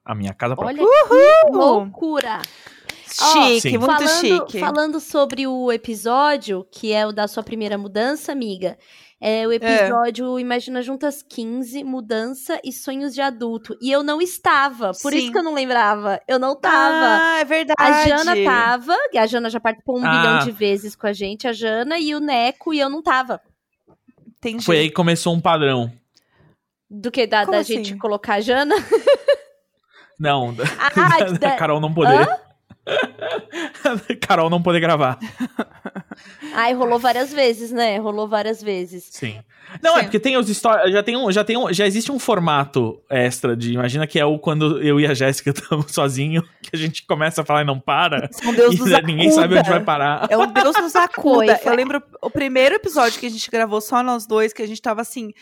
[0.05, 0.83] a minha casa própria.
[0.83, 2.43] Olha que loucura!
[3.07, 3.79] Chique, Sim.
[3.79, 4.59] muito falando, chique.
[4.59, 8.77] falando sobre o episódio, que é o da sua primeira mudança, amiga.
[9.21, 13.77] É o episódio Imagina Juntas 15, Mudança e Sonhos de Adulto.
[13.81, 15.19] E eu não estava, por Sim.
[15.19, 16.21] isso que eu não lembrava.
[16.27, 17.23] Eu não tava.
[17.23, 17.81] Ah, é verdade.
[17.81, 20.11] A Jana tava, e a Jana já participou um Ah.
[20.11, 23.41] bilhão de vezes com a gente, a Jana e o Neco, e eu não tava.
[24.39, 24.65] Entendi.
[24.65, 25.91] Foi aí que começou um padrão.
[26.91, 27.77] Do que da, da assim?
[27.77, 28.75] gente colocar a Jana?
[30.19, 30.91] Não, da, Ah,
[31.25, 32.27] da da- Carol não poder.
[34.21, 35.19] Carol não poder gravar.
[36.55, 37.99] Ai, rolou várias vezes, né?
[37.99, 39.09] Rolou várias vezes.
[39.11, 39.41] Sim.
[39.83, 40.05] Não, é Sim.
[40.05, 40.93] porque tem os histórias.
[40.93, 43.73] Já tem um, já tem um, já existe um formato extra de.
[43.73, 47.43] Imagina que é o quando eu e a Jéssica estamos sozinhos, que a gente começa
[47.43, 48.29] a falar e não para.
[48.33, 49.75] São Deus e nos ninguém sabe onde acuda.
[49.77, 50.27] vai parar.
[50.31, 51.47] É um Deus nos acuda.
[51.47, 51.73] Foi, foi.
[51.73, 54.81] Eu lembro o primeiro episódio que a gente gravou só nós dois, que a gente
[54.83, 55.33] tava assim,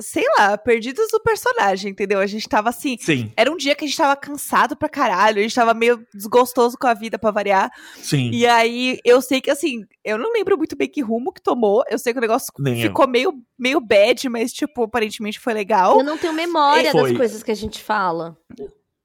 [0.00, 2.18] sei lá, perdidos do personagem, entendeu?
[2.20, 2.96] A gente tava assim.
[3.00, 6.04] Sim, Era um dia que a gente tava cansado pra caralho, a gente tava meio
[6.14, 7.70] desgostoso com a vida pra variar.
[7.96, 8.30] sim.
[8.32, 11.82] E aí, eu sei que assim, eu não lembro muito bem que rumo que tomou.
[11.90, 12.88] Eu sei que o negócio Nem eu.
[12.88, 15.98] ficou meio, meio bad, mas, tipo, aparentemente foi legal.
[15.98, 17.10] Eu não tenho memória Foi.
[17.10, 18.36] das coisas que a gente fala.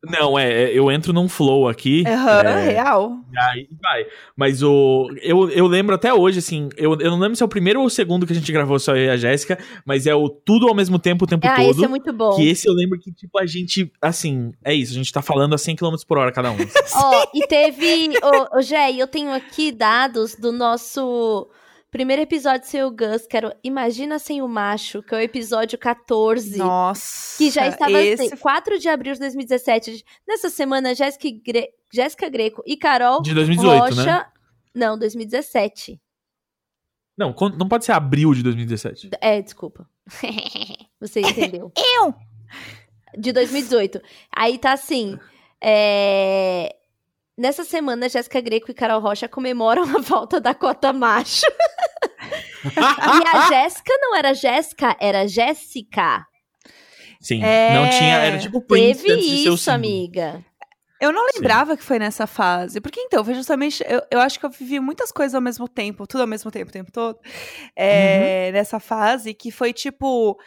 [0.04, 2.04] Não, é, é, eu entro num flow aqui.
[2.06, 3.18] Aham, é, real.
[3.32, 4.06] e aí vai.
[4.36, 5.10] Mas o.
[5.22, 6.68] Eu, eu lembro até hoje, assim.
[6.76, 8.78] Eu, eu não lembro se é o primeiro ou o segundo que a gente gravou
[8.80, 11.56] só eu e a Jéssica, mas é o tudo ao mesmo tempo o tempo Ah,
[11.56, 11.72] todo.
[11.72, 12.36] esse é muito bom.
[12.36, 15.56] Que esse eu lembro que, tipo, a gente, assim, é isso, a gente tá falando
[15.56, 16.58] a 100 km por hora cada um.
[16.96, 18.10] Ó, e teve.
[18.22, 21.48] Ô, ô, Jé, eu tenho aqui dados do nosso
[21.94, 25.22] primeiro episódio sem o Gus, que era o Imagina Sem o Macho, que é o
[25.22, 26.58] episódio 14.
[26.58, 27.38] Nossa.
[27.38, 28.26] Que já estava esse...
[28.26, 30.04] assim, 4 de abril de 2017.
[30.28, 31.70] Nessa semana, Jéssica Gre...
[31.94, 34.06] Jéssica Greco e Carol De 2018, Rocha.
[34.06, 34.26] né?
[34.74, 36.02] Não, 2017.
[37.16, 39.12] Não, não pode ser abril de 2017.
[39.22, 39.88] É, desculpa.
[41.00, 41.72] Você entendeu.
[41.76, 42.16] Eu!
[43.16, 44.02] De 2018.
[44.36, 45.20] Aí tá assim.
[45.62, 46.76] é,
[47.36, 51.46] Nessa semana, Jéssica Greco e Carol Rocha comemoram a volta da cota macho.
[53.24, 56.26] e a Jéssica não era Jéssica, era Jéssica.
[57.20, 60.44] Sim, É, não tinha, era tipo Prince Teve isso, amiga.
[61.04, 62.80] Eu não lembrava que foi nessa fase.
[62.80, 63.84] Porque então, foi justamente.
[63.86, 66.70] Eu, eu acho que eu vivi muitas coisas ao mesmo tempo, tudo ao mesmo tempo,
[66.70, 67.20] o tempo todo.
[67.76, 70.38] é, Nessa fase, que foi tipo.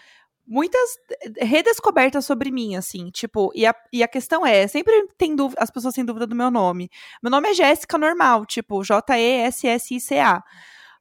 [0.49, 0.91] Muitas
[1.39, 5.73] redescobertas sobre mim, assim, tipo, e a, e a questão é, sempre tem dúvida, as
[5.73, 6.89] pessoas têm dúvida do meu nome.
[7.21, 10.45] Meu nome é Jéssica normal, tipo, J-E-S-S-I-C-A.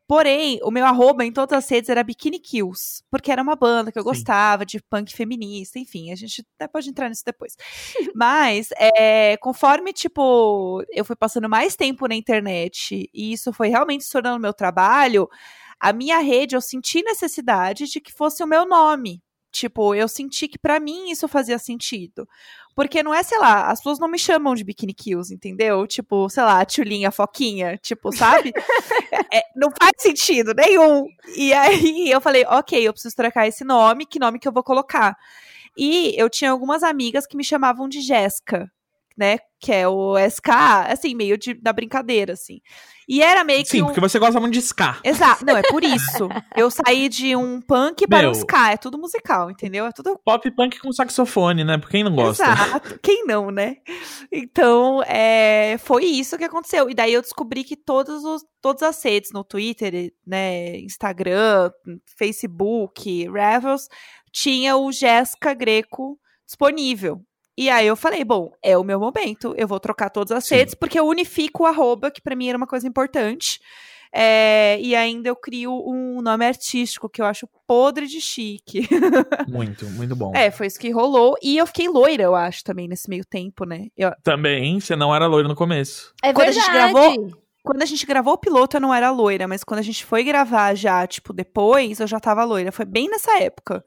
[0.08, 3.92] Porém, o meu arroba em todas as redes era Bikini Kills, porque era uma banda
[3.92, 4.10] que eu Sim.
[4.10, 7.56] gostava, de punk feminista, enfim, a gente até pode entrar nisso depois.
[8.16, 14.04] Mas, é, conforme, tipo, eu fui passando mais tempo na internet e isso foi realmente
[14.04, 15.28] se tornando meu trabalho,
[15.80, 19.22] a minha rede, eu senti necessidade de que fosse o meu nome.
[19.56, 22.28] Tipo, eu senti que pra mim isso fazia sentido.
[22.76, 25.88] Porque não é, sei lá, as pessoas não me chamam de Bikini Kills, entendeu?
[25.88, 28.52] Tipo, sei lá, a Tchulinha, a Foquinha, tipo, sabe?
[29.34, 31.08] É, não faz sentido nenhum.
[31.36, 34.64] E aí eu falei, ok, eu preciso trocar esse nome, que nome que eu vou
[34.64, 35.16] colocar?
[35.78, 38.72] E eu tinha algumas amigas que me chamavam de Jéssica,
[39.18, 39.38] né?
[39.60, 40.50] Que é o SK,
[40.90, 42.60] assim, meio de, da brincadeira, assim.
[43.08, 43.86] E era meio que Sim, um...
[43.86, 45.00] porque você gosta muito de ska.
[45.04, 46.28] Exato, não, é por isso.
[46.56, 48.32] Eu saí de um punk para Meu.
[48.32, 49.86] um ska, é tudo musical, entendeu?
[49.86, 51.78] É tudo Pop punk com saxofone, né?
[51.78, 52.44] Por quem não gosta?
[52.44, 53.00] Exato.
[53.02, 53.78] Quem não, né?
[54.32, 56.90] Então, é, foi isso que aconteceu.
[56.90, 61.72] E daí eu descobri que todos os, todas as redes no Twitter, né, Instagram,
[62.18, 63.88] Facebook, Revels,
[64.32, 67.22] tinha o Jéssica Greco disponível.
[67.58, 70.56] E aí eu falei, bom, é o meu momento, eu vou trocar todas as Sim.
[70.56, 73.60] redes, porque eu unifico o arroba, que pra mim era uma coisa importante.
[74.18, 78.88] É, e ainda eu crio um nome artístico, que eu acho podre de chique.
[79.48, 80.32] Muito, muito bom.
[80.34, 81.36] É, foi isso que rolou.
[81.44, 83.88] E eu fiquei loira, eu acho, também, nesse meio tempo, né?
[83.98, 86.14] Eu- Também, você não era loiro no começo.
[86.24, 86.66] É Quando a verdade.
[86.66, 87.32] gente gravou-
[87.64, 90.24] quando a gente gravou o piloto, eu não era loira, mas quando a gente foi
[90.24, 92.72] gravar já, tipo, depois, eu já tava loira.
[92.72, 93.84] Foi bem nessa época.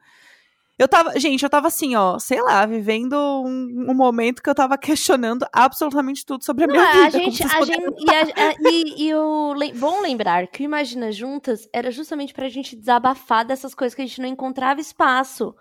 [0.79, 4.55] Eu tava, gente, eu tava assim, ó, sei lá, vivendo um, um momento que eu
[4.55, 7.11] tava questionando absolutamente tudo sobre a Não, minha a vida.
[7.19, 11.11] gente, a gente e, a- a- e- e o lem- bom lembrar que o Imagina
[11.11, 15.53] Juntas era justamente pra gente desabafar dessas coisas que a gente não encontrava espaço.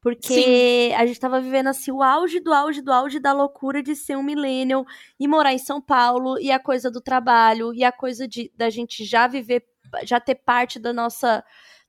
[0.00, 3.96] Porque a gente tava vivendo assim o auge do auge do auge da loucura de
[3.96, 4.84] ser um millennial
[5.18, 8.70] e morar em São Paulo e a coisa do trabalho e a coisa de da
[8.70, 9.64] gente já viver,
[10.04, 11.42] já ter parte da nossa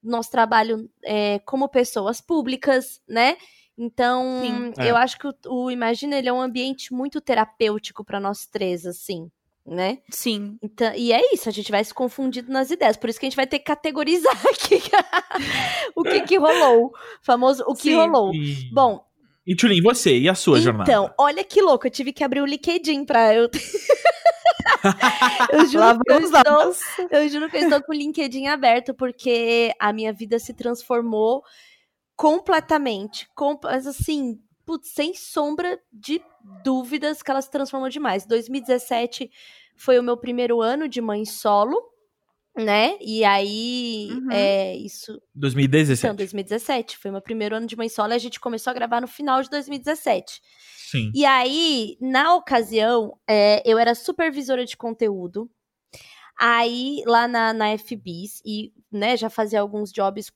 [0.04, 3.38] nosso trabalho é, como pessoas públicas, né?
[3.78, 4.74] Então, Sim.
[4.78, 4.92] É.
[4.92, 8.86] eu acho que o, o Imagina ele é um ambiente muito terapêutico pra nós três,
[8.86, 9.32] assim,
[9.66, 10.00] né?
[10.10, 10.58] Sim.
[10.62, 12.98] Então, e é isso, a gente vai se confundindo nas ideias.
[12.98, 14.82] Por isso que a gente vai ter que categorizar aqui
[15.96, 16.92] o que que rolou.
[17.22, 17.96] Famoso, o que Sim.
[17.96, 18.34] rolou.
[18.74, 19.06] Bom,
[19.50, 20.92] e Tulin, você e a sua jornada?
[20.92, 23.50] então, olha que louco, eu tive que abrir o LinkedIn pra eu.
[25.52, 26.76] eu juro Lá que eu estou
[27.10, 31.42] eu juro que eu estou com o LinkedIn aberto porque a minha vida se transformou
[32.16, 33.28] completamente.
[33.34, 36.22] Com, mas assim, putz, sem sombra de
[36.64, 38.28] dúvidas que ela se transformou demais.
[38.28, 39.32] 2017
[39.76, 41.76] foi o meu primeiro ano de mãe solo,
[42.58, 42.98] né?
[43.02, 44.32] E aí, Uhum.
[44.32, 46.06] é, isso 2017.
[46.06, 46.98] então, 2017.
[46.98, 49.42] Foi meu primeiro ano de mãe solo e a gente começou a gravar no final
[49.42, 50.42] de 2017.
[50.92, 51.12] Sim.
[51.14, 55.50] E aí, na ocasião, é, eu era supervisora de conteúdo.
[56.40, 60.32] Aí, lá na, na FBIS, e né, já fazia alguns jobs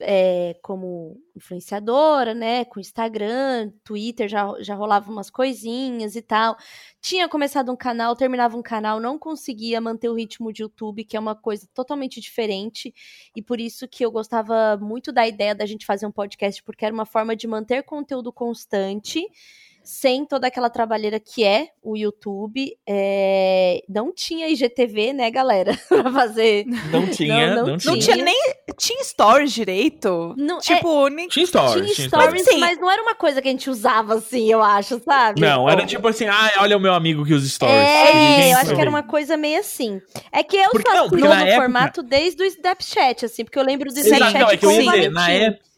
[0.00, 2.64] é, como influenciadora, né?
[2.64, 6.56] Com Instagram, Twitter, já, já rolava umas coisinhas e tal.
[7.00, 11.16] Tinha começado um canal, terminava um canal, não conseguia manter o ritmo de YouTube, que
[11.16, 12.94] é uma coisa totalmente diferente.
[13.34, 16.84] E por isso que eu gostava muito da ideia da gente fazer um podcast, porque
[16.84, 19.26] era uma forma de manter conteúdo constante
[19.88, 22.76] sem toda aquela trabalheira que é o YouTube.
[22.86, 23.82] É...
[23.88, 25.74] Não tinha IGTV, né, galera?
[25.88, 26.66] pra fazer.
[26.92, 27.92] Não tinha, não, não, não tinha.
[27.94, 28.38] Não tinha nem.
[28.76, 30.34] Tinha stories direito.
[30.36, 31.26] Não, tipo, nem.
[31.28, 31.72] Tinha stories.
[31.72, 32.60] Tinha tinha stories, stories.
[32.60, 35.40] mas não era uma coisa que a gente usava assim, eu acho, sabe?
[35.40, 37.74] Não, era tipo assim, ah, olha o meu amigo que usa stories.
[37.74, 40.02] É, eu acho que era uma coisa meio assim.
[40.30, 43.42] É que eu Porque- só não, porque no na época- formato desde o Snapchat, assim,
[43.42, 44.02] porque eu lembro do Sim.
[44.02, 45.68] Snapchat Não, é que eu ia dizer, na época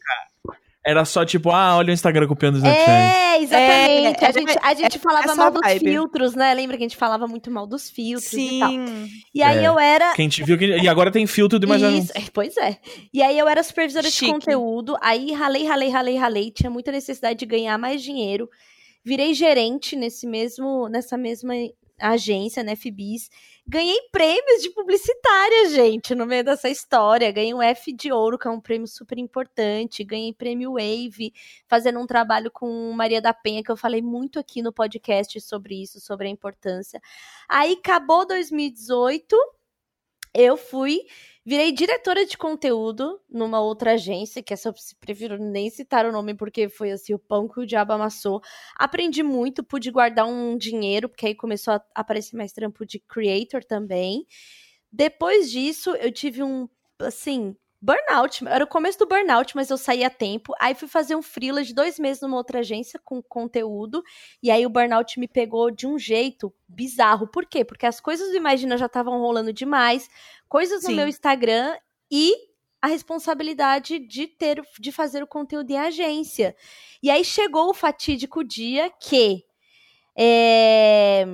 [0.85, 2.89] era só tipo, ah, olha o Instagram copiando o Snapchat.
[2.89, 4.23] É, exatamente.
[4.23, 5.79] É, a gente, a gente é falava essa mal dos vibe.
[5.91, 6.53] filtros, né?
[6.55, 8.69] Lembra que a gente falava muito mal dos filtros e tal.
[8.71, 9.07] Sim.
[9.33, 9.67] E aí É.
[9.67, 10.13] eu era.
[10.15, 10.65] Quem te viu, que...
[10.65, 12.77] e agora tem filtro de mais Isso, é, pois é.
[13.13, 14.25] E aí eu era supervisora Chique.
[14.25, 18.49] de conteúdo, aí ralei, ralei, ralei, ralei, tinha muita necessidade de ganhar mais dinheiro.
[19.05, 21.53] Virei gerente nesse mesmo, nessa mesma
[21.99, 23.29] agência, né, FBIS.
[23.71, 27.31] Ganhei prêmios de publicitária, gente, no meio dessa história.
[27.31, 30.03] Ganhei um F de ouro, que é um prêmio super importante.
[30.03, 31.31] Ganhei prêmio Wave,
[31.69, 35.81] fazendo um trabalho com Maria da Penha, que eu falei muito aqui no podcast sobre
[35.81, 36.99] isso, sobre a importância.
[37.47, 39.37] Aí acabou 2018,
[40.33, 40.99] eu fui
[41.43, 46.35] Virei diretora de conteúdo numa outra agência, que essa eu prefiro nem citar o nome,
[46.35, 48.41] porque foi assim, o pão que o diabo amassou.
[48.77, 53.63] Aprendi muito, pude guardar um dinheiro, porque aí começou a aparecer mais trampo de creator
[53.63, 54.25] também.
[54.91, 58.47] Depois disso, eu tive um, assim, burnout.
[58.47, 60.53] Era o começo do burnout, mas eu saí a tempo.
[60.59, 64.03] Aí fui fazer um freela de dois meses numa outra agência com conteúdo.
[64.41, 67.27] E aí o burnout me pegou de um jeito bizarro.
[67.27, 67.65] Por quê?
[67.65, 70.09] Porque as coisas do Imagina já estavam rolando demais.
[70.47, 70.95] Coisas no Sim.
[70.95, 71.75] meu Instagram
[72.09, 72.33] e
[72.81, 76.55] a responsabilidade de ter de fazer o conteúdo em agência.
[77.01, 79.43] E aí chegou o fatídico dia que
[80.17, 81.25] é,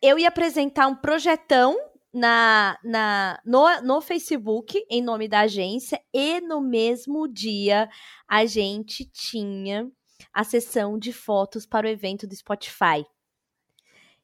[0.00, 1.76] eu ia apresentar um projetão
[2.12, 7.88] na, na, no, no Facebook, em nome da agência, e no mesmo dia
[8.28, 9.90] a gente tinha
[10.32, 13.04] a sessão de fotos para o evento do Spotify.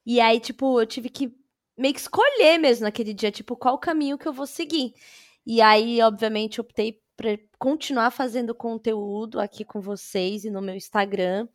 [0.05, 1.33] E aí, tipo, eu tive que
[1.77, 4.93] meio que escolher mesmo naquele dia, tipo, qual caminho que eu vou seguir.
[5.45, 11.47] E aí, obviamente, optei para continuar fazendo conteúdo aqui com vocês e no meu Instagram.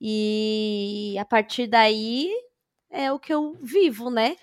[0.00, 2.30] E a partir daí
[2.94, 4.36] é o que eu vivo, né?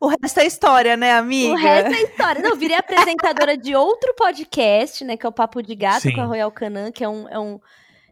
[0.00, 1.52] O resto é história, né, amiga?
[1.52, 2.42] O resto é história.
[2.42, 5.16] Não, eu virei apresentadora de outro podcast, né?
[5.16, 6.14] Que é o Papo de Gato Sim.
[6.14, 7.60] com a Royal Canan, que é um, é, um,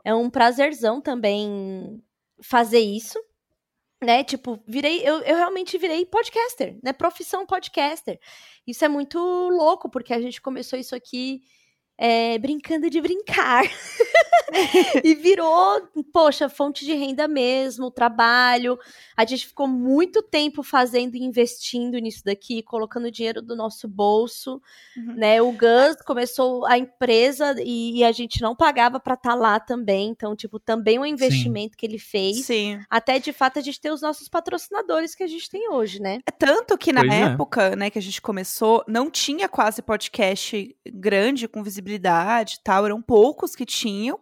[0.05, 2.01] é um prazerzão também
[2.43, 3.19] fazer isso.
[4.03, 6.91] Né, tipo, virei, eu, eu realmente virei podcaster, né?
[6.91, 8.19] Profissão podcaster.
[8.67, 11.43] Isso é muito louco, porque a gente começou isso aqui
[12.01, 13.65] é, brincando de brincar.
[15.05, 15.83] e virou,
[16.13, 18.79] poxa, fonte de renda mesmo, trabalho.
[19.15, 24.63] A gente ficou muito tempo fazendo e investindo nisso daqui, colocando dinheiro do nosso bolso,
[24.97, 25.15] Uhum.
[25.15, 25.43] né?
[25.43, 30.09] O Gus começou a empresa e, e a gente não pagava para estar lá também,
[30.09, 32.45] então tipo, também um investimento que ele fez.
[32.47, 32.81] Sim.
[32.89, 36.19] Até de fato a gente ter os nossos patrocinadores que a gente tem hoje, né?
[36.27, 37.21] É Tanto que na Pois é.
[37.23, 41.90] época, né, que a gente começou, não tinha quase podcast grande com visibilidade
[42.55, 44.19] e tal, eram poucos que tinham.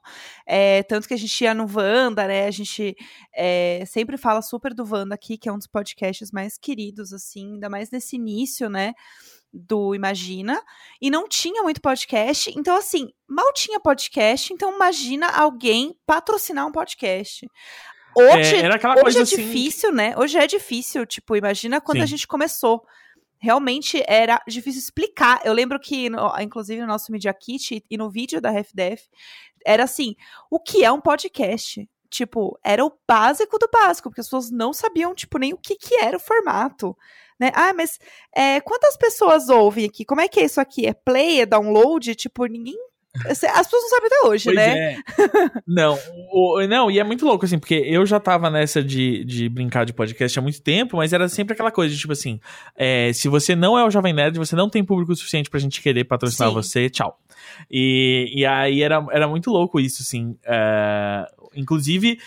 [0.47, 2.47] É, tanto que a gente ia no Wanda, né?
[2.47, 2.95] A gente
[3.35, 7.55] é, sempre fala super do Wanda aqui, que é um dos podcasts mais queridos, assim,
[7.55, 8.93] ainda mais nesse início, né?
[9.53, 10.63] Do Imagina,
[11.01, 16.73] e não tinha muito podcast, então assim, mal tinha podcast, então imagina alguém patrocinar um
[16.73, 17.47] podcast.
[18.15, 19.37] Hoje, É, era aquela Hoje coisa é assim.
[19.37, 20.15] difícil, né?
[20.19, 22.09] Hoje é difícil, tipo, imagina quando a Sim.
[22.09, 22.83] gente começou.
[23.39, 25.41] Realmente era difícil explicar.
[25.45, 29.09] Eu lembro que, no- inclusive, no nosso Media Kit e no vídeo da RefDef,
[29.65, 30.15] era assim:
[30.51, 31.89] o que é um podcast?
[32.11, 35.77] Tipo, era o básico do básico, porque as pessoas não sabiam, tipo, nem o que,
[35.77, 36.97] que era o formato.
[37.39, 37.53] Né?
[37.55, 37.99] Ah, mas
[38.35, 40.05] é, quantas pessoas ouvem aqui?
[40.05, 40.87] Como é que é isso aqui?
[40.87, 41.43] É play?
[41.43, 42.15] É download?
[42.15, 42.77] Tipo, ninguém.
[43.27, 44.93] As pessoas não sabem até hoje, Pois né?
[44.93, 44.97] é.
[45.67, 45.99] Não,
[46.31, 49.85] o- não, e é muito louco, assim, porque eu já tava nessa de, de brincar
[49.85, 52.39] de podcast há muito tempo, mas era sempre aquela coisa de, tipo assim,
[52.77, 55.81] é, se você não é o Jovem Nerd, você não tem público suficiente pra gente
[55.83, 56.55] querer patrocinar Sim.
[56.55, 57.19] você, tchau.
[57.71, 60.37] E, e aí era, era muito louco isso, assim.
[60.45, 62.19] é, inclusive,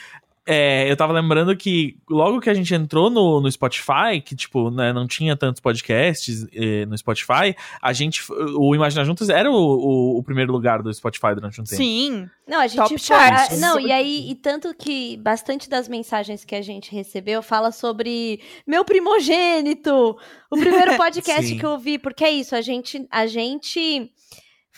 [0.45, 4.71] é, eu tava lembrando que logo que a gente entrou no, no Spotify, que, tipo,
[4.71, 8.23] né, não tinha tantos podcasts eh, no Spotify, a gente,
[8.57, 11.75] o Imaginar Juntos era o, o, o primeiro lugar do Spotify durante um tempo.
[11.75, 12.27] Sim.
[12.47, 13.61] Não, a gente Top foi- charts.
[13.61, 18.41] Não, e aí, e tanto que bastante das mensagens que a gente recebeu fala sobre
[18.65, 20.17] meu primogênito,
[20.49, 24.11] o primeiro podcast que eu vi, porque é isso, a gente, a gente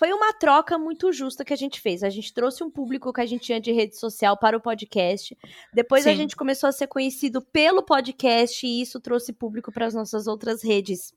[0.04, 2.04] foi uma troca muito justa que a gente fez.
[2.04, 5.34] A gente trouxe um público que a gente tinha de rede social para o podcast.
[5.74, 6.18] Depois a Sim.
[6.18, 10.62] gente começou a ser conhecido pelo podcast e isso trouxe público para as nossas outras
[10.62, 11.14] redes.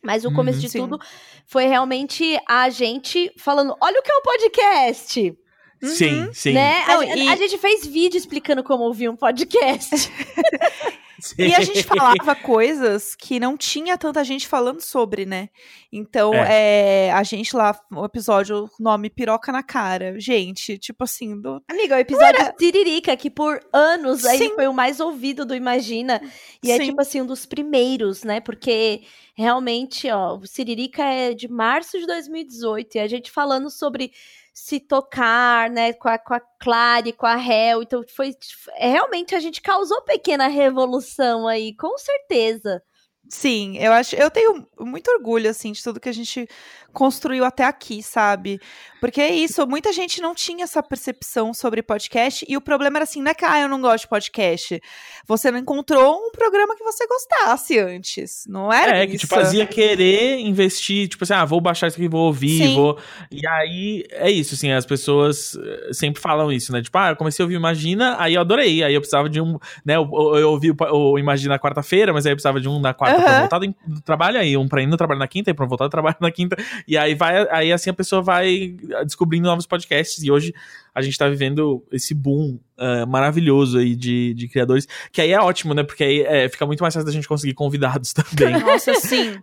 [0.00, 0.64] Mas o começo Uhum.
[0.64, 0.78] de Sim.
[0.78, 0.98] tudo
[1.44, 5.38] foi realmente a gente falando: olha o que é um podcast!
[5.82, 6.52] Sim, sim.
[6.52, 6.84] Né?
[6.86, 10.10] Não, a, e- a gente fez vídeo explicando como ouvir um podcast.
[11.38, 15.48] E a gente falava coisas que não tinha tanta gente falando sobre, né?
[15.92, 17.10] Então, é.
[17.12, 20.18] a gente lá, o episódio, o nome Piroca na Cara.
[20.20, 21.62] Gente, tipo assim, do...
[21.68, 26.20] Amiga, o episódio Tiririca, que por anos aí foi o mais ouvido do Imagina.
[26.62, 26.86] E é Sim.
[26.86, 28.40] tipo assim, um dos primeiros, né?
[28.40, 29.02] Porque
[29.34, 32.96] realmente, ó, o Siririca é de março de 2018.
[32.96, 34.12] E a gente falando sobre
[34.54, 35.92] se tocar, né?
[35.92, 37.82] Com a, com a Clary, com a Hel.
[37.82, 38.34] Então foi.
[38.76, 42.80] é, realmente a gente causou pequena revolução aí, com certeza.
[43.28, 46.46] Sim, eu acho, eu tenho muito orgulho assim de tudo que a gente
[46.92, 48.60] construiu até aqui, sabe?
[49.00, 53.02] Porque é isso, muita gente não tinha essa percepção sobre podcast e o problema era
[53.04, 54.80] assim, não é que ah, eu não gosto de podcast.
[55.26, 59.12] Você não encontrou um programa que você gostasse antes, não era É, isso.
[59.12, 62.74] que te fazia querer investir, tipo assim, ah, vou baixar isso aqui, vou ouvir, Sim.
[62.76, 62.98] vou.
[63.30, 66.80] E aí, é isso, assim, as pessoas eh, sempre falam isso, né?
[66.80, 69.58] Tipo, ah, eu comecei a ouvir Imagina, aí eu adorei, aí eu precisava de um,
[69.84, 69.96] né?
[69.96, 73.13] Eu, eu ouvi o, Imagina na quarta-feira, mas aí eu precisava de um na quarta
[73.14, 73.40] pra Aham.
[73.40, 75.86] voltar do, do trabalho, aí um pra ir no trabalho na quinta, e pra voltar
[75.86, 76.56] do trabalho na quinta,
[76.86, 80.54] e aí vai, aí assim a pessoa vai descobrindo novos podcasts, e hoje
[80.94, 85.40] a gente tá vivendo esse boom ah, maravilhoso aí de, de criadores, que aí é
[85.40, 85.82] ótimo, né?
[85.82, 88.58] Porque aí é, fica muito mais fácil da gente conseguir convidados também.
[88.60, 89.38] Nossa, sim.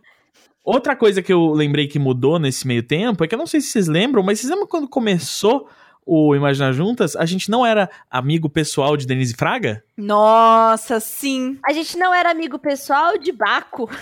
[0.64, 3.62] Outra coisa que eu lembrei que mudou nesse meio tempo é que eu não sei
[3.62, 5.68] se vocês lembram, mas vocês lembram quando começou
[6.06, 7.16] o Imaginar Juntas?
[7.16, 9.84] A gente não era amigo pessoal de Denise Fraga?
[9.98, 11.58] Nossa, sim.
[11.66, 13.90] A gente não era amigo pessoal de Baco.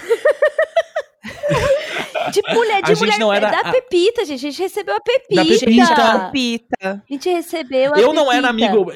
[2.32, 4.46] de mulher, de A gente mulher não era da a- Pepita, gente.
[4.48, 5.36] A gente recebeu a Pepita.
[5.36, 6.30] Da Pepita.
[6.32, 7.04] Pita.
[7.10, 8.72] A gente recebeu a Eu não era Pepita.
[8.72, 8.92] amigo.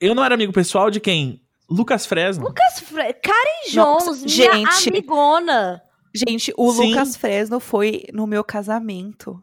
[0.00, 1.40] Eu não era amigo pessoal de quem?
[1.68, 2.44] Lucas Fresno.
[2.44, 3.12] Lucas Fre...
[3.14, 4.88] Karen Nossa, Jones, minha gente.
[4.88, 5.82] amigona.
[6.14, 6.90] Gente, o Sim.
[6.90, 9.42] Lucas Fresno foi no meu casamento.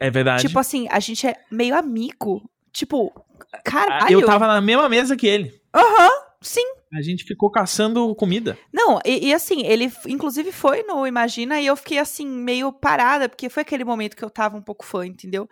[0.00, 0.46] É verdade.
[0.46, 2.42] Tipo assim, a gente é meio amigo.
[2.72, 3.12] Tipo,
[3.64, 4.10] caralho.
[4.20, 5.60] Eu tava na mesma mesa que ele.
[5.74, 6.64] Aham, sim.
[6.92, 8.58] A gente ficou caçando comida.
[8.72, 13.28] Não, e, e assim, ele inclusive foi no Imagina e eu fiquei assim, meio parada,
[13.28, 15.48] porque foi aquele momento que eu tava um pouco fã, entendeu?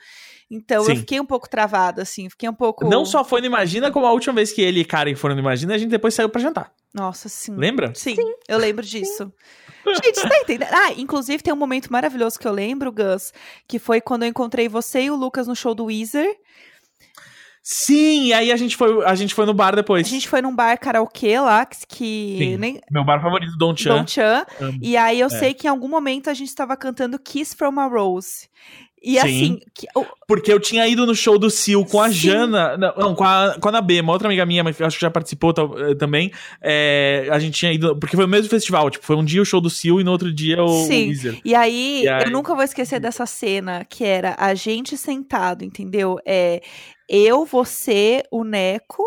[0.51, 0.97] Então eu Sim.
[0.97, 2.89] fiquei um pouco travada, assim, fiquei um pouco.
[2.89, 5.41] Não só foi no Imagina, como a última vez que ele e Karen foram no
[5.41, 6.73] Imagina, a gente depois saiu pra jantar.
[6.93, 7.55] Nossa, sim.
[7.55, 7.93] Lembra?
[7.95, 8.17] Sim,
[8.49, 9.33] eu lembro disso.
[9.87, 10.71] Gente, você tá entendendo?
[10.73, 13.33] Ah, inclusive tem um momento maravilhoso que eu lembro, Gus,
[13.67, 16.37] que foi quando eu encontrei você e o Lucas no show do Weezer.
[17.71, 20.09] Sim, e aí a gente foi, a gente foi no bar A depois.
[20.09, 22.81] gente foi num bar karaokê lá, que, que nem.
[22.91, 23.95] Meu bar favorito, Don Chan.
[23.99, 24.47] Don Chan.
[24.59, 24.79] Amo.
[24.81, 25.29] E aí eu É.
[25.31, 28.49] sei que em algum momento a gente estava cantando Kiss from a Rose.
[29.03, 29.19] E Sim.
[29.19, 32.15] assim, que- o- Porque eu tinha ido no show do Sil com a Sim.
[32.15, 32.77] Jana.
[32.77, 35.11] Não, com, a, com a Ana B, uma outra amiga minha, mas acho que já
[35.11, 36.31] participou eh, também.
[36.61, 37.97] É, a gente tinha ido.
[37.97, 38.91] Porque foi o mesmo festival.
[38.91, 41.09] Tipo, foi um dia o show do Sil e no outro dia o, o Sim.
[41.09, 41.41] Weezer.
[41.45, 42.25] E aí, E aí?
[42.25, 46.19] eu nunca vou esquecer dessa cena, que era a gente sentado, entendeu?
[46.27, 46.61] É
[47.09, 49.03] eu, você, o Neco,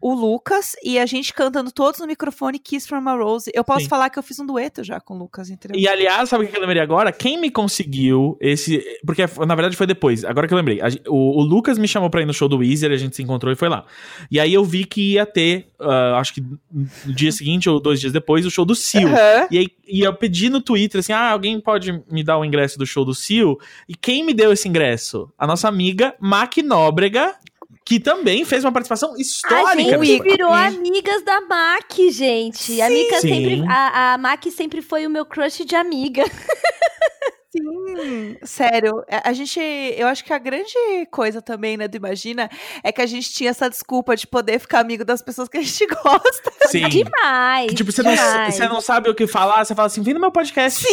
[0.00, 3.50] o Lucas, e a gente cantando todos no microfone Kiss from a Rose.
[3.54, 3.88] Eu posso Sim.
[3.88, 5.78] falar que eu fiz um dueto já com o Lucas, entendeu?
[5.78, 7.12] E aliás, sabe o que eu lembrei agora?
[7.12, 8.82] Quem me conseguiu esse.
[9.04, 10.80] Porque na verdade foi depois, agora que eu lembrei.
[11.06, 13.52] O, o Lucas me chamou pra ir no show do Weezer, a gente se encontrou
[13.52, 13.84] e foi lá.
[14.30, 18.00] E aí eu vi que ia ter, ah, acho que no dia seguinte ou dois
[18.00, 19.08] dias depois, o show do Sil.
[19.08, 19.48] Aham.
[19.50, 22.78] E aí e eu pedi no Twitter assim: ah, alguém pode me dar o ingresso
[22.78, 23.58] do show do Sil?
[23.88, 25.30] E quem me deu esse ingresso?
[25.36, 27.34] A nossa amiga Mac Nóbrega,
[27.90, 29.70] que também fez uma participação A histórica.
[29.72, 30.22] gente nesse Amiga.
[30.22, 32.80] virou amigas da Mac, gente.
[32.80, 33.20] A, Sim.
[33.20, 36.22] sempre, a, a Mac sempre foi o meu crush de amiga.
[37.50, 39.04] Sim, sério.
[39.10, 40.72] A a gente, eu acho que a grande
[41.10, 42.48] coisa também, né, do Imagina,
[42.84, 45.62] é que a gente tinha essa desculpa de poder ficar amigo das pessoas que a
[45.62, 46.52] gente gosta.
[46.68, 46.88] Sim.
[46.88, 47.74] Demais.
[47.74, 48.54] Tipo, você não, demais.
[48.54, 50.86] você não sabe o que falar, você fala assim: vem no meu podcast.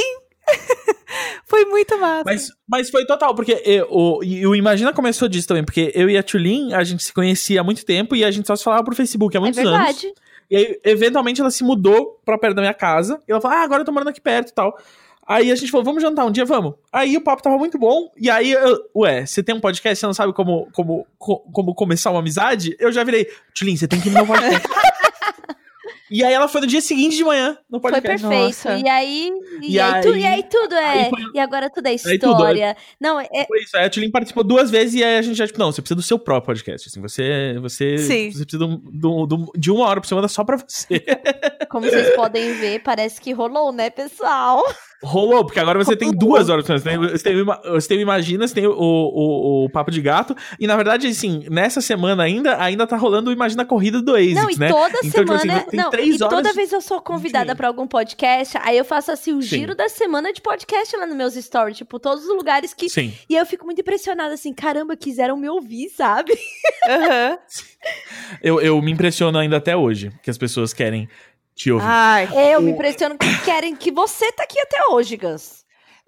[1.46, 2.24] Foi muito massa.
[2.26, 6.18] Mas, mas foi total, porque eu, o, o Imagina começou disso também, porque eu e
[6.18, 8.84] a Tulin, a gente se conhecia há muito tempo e a gente só se falava
[8.84, 9.72] por Facebook há É muitos anos.
[9.72, 10.14] verdade.
[10.50, 13.22] E aí, eventualmente, ela se mudou pra perto da minha casa.
[13.28, 14.78] E ela falou, ah, agora eu tô morando aqui perto e tal.
[15.26, 16.74] Aí a gente falou, vamos jantar um dia, vamos.
[16.92, 18.10] Aí o papo tava muito bom.
[18.18, 21.76] E aí, eu, ué, você tem um podcast, você não sabe como, como, co- como
[21.76, 22.76] começar uma amizade?
[22.80, 24.68] Eu já virei, Tulin, você tem que ir no meu podcast.
[26.10, 28.26] e aí ela foi no dia seguinte de manhã no Foi podcast.
[28.28, 28.46] perfeito.
[28.46, 28.78] Nossa.
[28.78, 29.32] E aí,
[29.62, 30.86] e, E aí, tu- aí- e aí tudo é.
[31.04, 32.78] aí foi- E agora tudo é tudo, história.
[33.00, 33.76] Não, é, Foi isso.
[33.78, 35.96] Aí a Tulin participou duas vezes e aí a gente já, tipo, não, você precisa
[35.96, 36.88] do seu próprio podcast.
[36.90, 38.32] Assim, você, você, Sim.
[38.32, 41.04] você precisa um- de um- de uma hora por semana só pra você.
[41.70, 44.64] Como vocês podem ver, parece que rolou, né, pessoal?
[45.04, 46.66] Rolou, porque agora você tem duas horas.
[46.66, 50.02] Você tem, você tem, você tem o Imagina, você tem o, o, o, Papo de
[50.02, 50.36] Gato.
[50.60, 54.16] E na verdade, assim, nessa semana ainda, ainda tá rolando o Imagina a Corrida do
[54.16, 54.70] ASICS, não, e né?
[54.70, 55.60] Toda então, semana.
[55.60, 58.76] Tipo, assim, não, três e horas toda vez eu sou convidada para algum podcast, aí
[58.76, 59.78] eu faço assim o giro Sim.
[59.78, 61.78] da semana de podcast lá nos meus stories.
[61.78, 62.90] Tipo, todos os lugares que.
[62.90, 63.14] Sim.
[63.30, 66.32] E eu fico muito impressionada, assim, caramba, quiseram me ouvir, sabe?
[66.32, 67.38] Uhum.
[68.42, 71.08] eu, eu me impressiono ainda até hoje, que as pessoas querem
[71.58, 71.86] te ouvir.
[71.86, 75.66] Ai, eu me impressiono que querem que você tá aqui até hoje, Gus.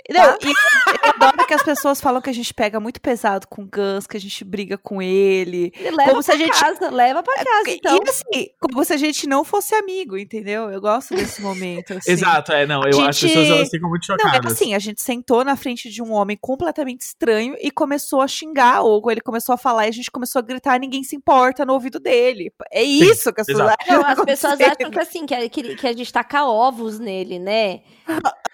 [0.09, 0.37] Não, tá?
[0.43, 3.65] e eu adoro que as pessoas falam que a gente pega muito pesado com o
[3.65, 5.71] Gus, que a gente briga com ele.
[5.75, 6.59] E leva como pra se a gente...
[6.59, 7.97] casa, leva pra casa, então.
[7.97, 10.69] E assim, como se a gente não fosse amigo, entendeu?
[10.69, 11.93] Eu gosto desse momento.
[11.93, 12.11] Assim.
[12.11, 13.09] Exato, é, não, eu gente...
[13.09, 14.41] as pessoas elas ficam muito chocadas.
[14.41, 18.21] Não, é assim, a gente sentou na frente de um homem completamente estranho e começou
[18.21, 21.15] a xingar, ou ele começou a falar e a gente começou a gritar, ninguém se
[21.15, 22.51] importa no ouvido dele.
[22.71, 24.01] É isso Sim, que as pessoas acham.
[24.01, 27.81] Não, as pessoas acham que assim, que, que, que a gente taca ovos nele, né?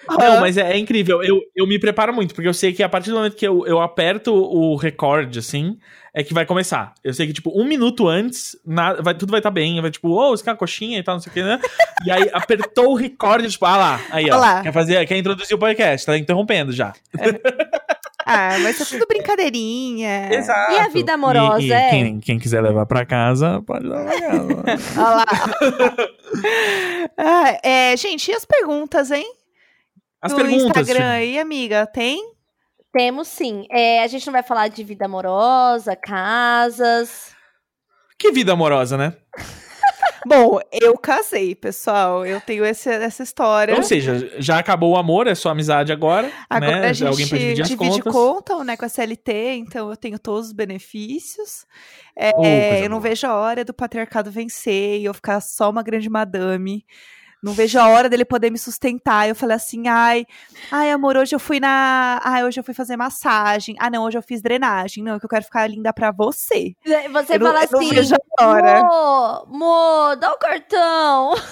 [0.08, 1.24] Não, mas é, é, incrível.
[1.24, 3.66] Eu, eu me preparo muito, porque eu sei que a partir do momento que eu,
[3.66, 5.78] eu aperto o record, assim,
[6.14, 6.93] é que vai começar.
[7.03, 9.82] Eu sei que, tipo, um minuto antes, nada, vai, tudo vai estar tá bem.
[9.82, 11.60] Vai, tipo, ô, oh, você quer uma coxinha e tal, não sei o que, né?
[12.06, 14.38] e aí apertou o record, tipo, ah lá, aí, ó.
[14.38, 14.62] Olá.
[14.62, 16.93] Quer fazer, quer introduzir o podcast, tá interrompendo já.
[17.20, 17.95] É.
[18.28, 20.34] Ah, mas é tudo brincadeirinha.
[20.34, 20.74] Exato.
[20.74, 21.89] E a vida amorosa, e, e é?
[21.91, 24.47] Quem, quem, quiser levar pra casa, pode levar pra casa.
[24.97, 25.26] Olha lá.
[27.20, 29.32] ah, é, gente, e as perguntas, hein?
[30.26, 30.82] As no perguntas.
[30.82, 32.34] Instagram aí, amiga, tem?
[32.91, 33.67] Temos sim.
[33.69, 37.32] É, a gente não vai falar de vida amorosa, casas.
[38.17, 39.13] Que vida amorosa, né?
[40.26, 42.26] Bom, eu casei, pessoal.
[42.26, 43.76] Eu tenho esse, essa história.
[43.76, 46.32] Ou seja, já acabou o amor, é só amizade agora.
[46.49, 46.88] Agora né?
[46.88, 48.13] a gente Alguém pra dividir as divide contas.
[48.13, 51.67] conta, né, com a CLT, então eu tenho todos os benefícios.
[52.17, 53.09] É, oh, eu não boa.
[53.09, 56.84] vejo a hora do patriarcado vencer e eu ficar só uma grande madame.
[57.45, 59.29] Não vejo a hora dele poder me sustentar.
[59.29, 60.25] Eu falei assim, ai,
[60.71, 62.19] ai, amor, hoje eu fui na.
[62.23, 63.75] Ai, hoje eu fui fazer massagem.
[63.77, 65.03] Ah, não, hoje eu fiz drenagem.
[65.03, 66.73] Não, que eu quero ficar linda pra você.
[66.83, 68.81] Você eu fala não, assim, não vejo a hora.
[68.81, 71.35] Mo, mo, dá o cartão.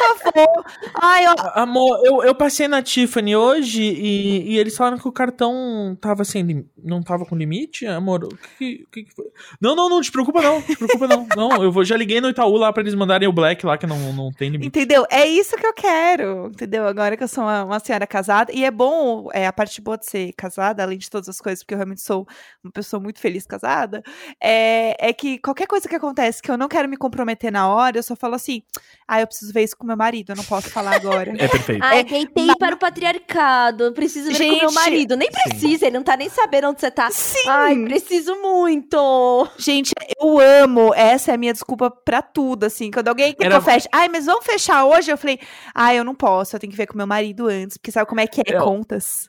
[0.00, 0.64] Por favor.
[1.00, 1.34] Ai, ó.
[1.54, 6.24] Amor, eu, eu passei na Tiffany hoje e, e eles falaram que o cartão tava
[6.24, 6.66] sem.
[6.76, 8.24] Não tava com limite, amor.
[8.24, 9.26] O que, que, que foi?
[9.60, 10.60] Não, não, não, te preocupa não.
[10.60, 11.26] Te preocupa não.
[11.36, 13.86] Não, eu vou, já liguei no Itaú lá pra eles mandarem o Black lá, que
[13.86, 14.66] não, não tem limite.
[14.66, 15.06] Entendeu?
[15.08, 16.86] É isso que eu quero, entendeu?
[16.86, 18.52] Agora que eu sou uma, uma senhora casada.
[18.52, 21.62] E é bom, é, a parte boa de ser casada, além de todas as coisas,
[21.62, 22.26] porque eu realmente sou
[22.62, 24.02] uma pessoa muito feliz casada,
[24.42, 27.98] é, é que qualquer coisa que acontece que eu não quero me comprometer na hora,
[27.98, 28.62] eu só falo assim,
[29.06, 31.32] ah, eu preciso ver isso com meu marido, eu não posso falar agora.
[31.40, 31.82] É perfeito.
[31.82, 35.16] Ai, deitei é, para o patriarcado, preciso ver Gente, com meu marido.
[35.16, 35.86] Nem precisa, sim.
[35.86, 37.10] ele não tá nem sabendo onde você tá.
[37.10, 37.48] Sim!
[37.48, 39.48] Ai, preciso muito!
[39.56, 43.60] Gente, eu amo, essa é a minha desculpa pra tudo, assim, quando alguém Era...
[43.60, 45.09] feche, ai, mas vamos fechar hoje?
[45.10, 45.38] Eu falei,
[45.74, 48.20] ai, eu não posso, eu tenho que ver com meu marido antes, porque sabe como
[48.20, 48.62] é que é eu...
[48.62, 49.28] contas?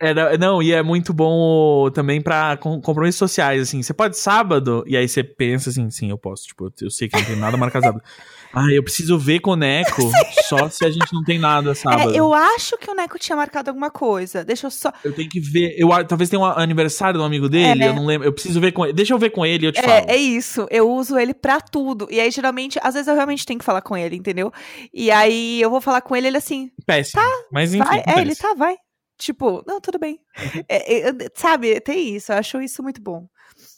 [0.00, 3.82] É, não, e é muito bom também pra compromissos sociais, assim.
[3.82, 6.46] Você pode sábado, e aí você pensa assim, sim, eu posso.
[6.46, 8.04] Tipo, eu sei que não tem nada marcado sábado.
[8.52, 10.02] Ah, eu preciso ver com o Neco,
[10.48, 12.12] só se a gente não tem nada sábado.
[12.12, 14.44] É, eu acho que o Neco tinha marcado alguma coisa.
[14.44, 14.92] Deixa eu só.
[15.04, 15.74] Eu tenho que ver.
[15.76, 18.26] Eu, talvez tenha um aniversário do amigo dele, é, eu não lembro.
[18.26, 18.94] Eu preciso ver com ele.
[18.94, 20.06] Deixa eu ver com ele e eu te é, falo.
[20.08, 20.66] É isso.
[20.70, 22.08] Eu uso ele pra tudo.
[22.10, 24.52] E aí, geralmente, às vezes eu realmente tenho que falar com ele, entendeu?
[24.92, 26.70] E aí eu vou falar com ele, ele assim.
[26.86, 27.22] Péssimo.
[27.22, 27.84] Tá, mas enfim.
[27.84, 28.02] Vai.
[28.06, 28.76] É, ele tá, vai.
[29.18, 30.20] Tipo, não, tudo bem.
[30.38, 30.64] Uhum.
[30.68, 32.32] É, é, sabe, tem isso.
[32.32, 33.26] Eu acho isso muito bom.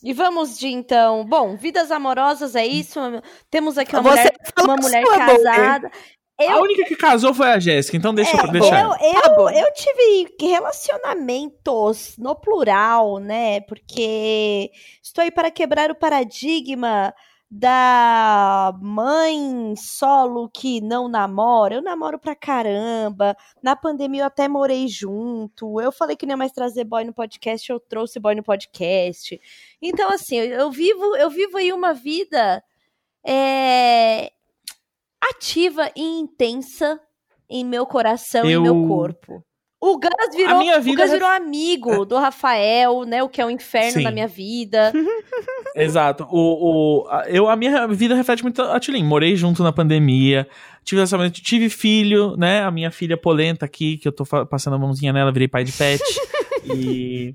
[0.03, 1.25] E vamos de então.
[1.25, 3.01] Bom, vidas amorosas é isso.
[3.51, 5.91] Temos aqui uma Você mulher, uma mulher casada.
[6.39, 8.83] Eu, a única que casou foi a Jéssica, então deixa é, eu deixar.
[8.83, 13.61] Eu, eu, tá eu, tive relacionamentos no plural, né?
[13.63, 14.71] Porque
[15.03, 17.15] estou aí para quebrar o paradigma
[17.51, 21.75] da mãe solo que não namora.
[21.75, 23.37] Eu namoro pra caramba.
[23.61, 25.81] Na pandemia eu até morei junto.
[25.81, 29.41] Eu falei que não ia mais trazer boy no podcast, eu trouxe boy no podcast.
[29.83, 32.63] Então, assim, eu vivo, eu vivo aí uma vida
[33.27, 34.31] é,
[35.21, 37.01] ativa e intensa
[37.49, 38.61] em meu coração eu...
[38.61, 39.45] e meu corpo.
[39.81, 43.23] O Gus virou, o Gus virou amigo do Rafael, né?
[43.23, 44.03] O que é o inferno Sim.
[44.03, 44.93] da minha vida.
[45.75, 46.27] Exato.
[46.31, 49.03] O, o, eu, a minha vida reflete muito a Tilin.
[49.05, 50.47] Morei junto na pandemia,
[50.85, 52.63] tive tive filho, né?
[52.63, 55.73] A minha filha polenta aqui, que eu tô passando a mãozinha nela, virei pai de
[55.73, 56.03] pet.
[56.65, 57.35] e.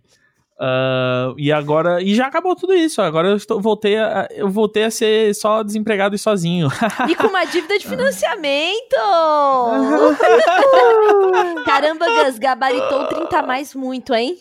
[0.58, 2.01] Uh, e agora.
[2.01, 3.01] E já acabou tudo isso.
[3.01, 6.70] Agora eu estou, voltei a, eu voltei a ser só desempregado e sozinho.
[7.10, 8.95] E com uma dívida de financiamento!
[11.66, 14.38] Caramba, Gus, gabaritou 30 mais muito, hein?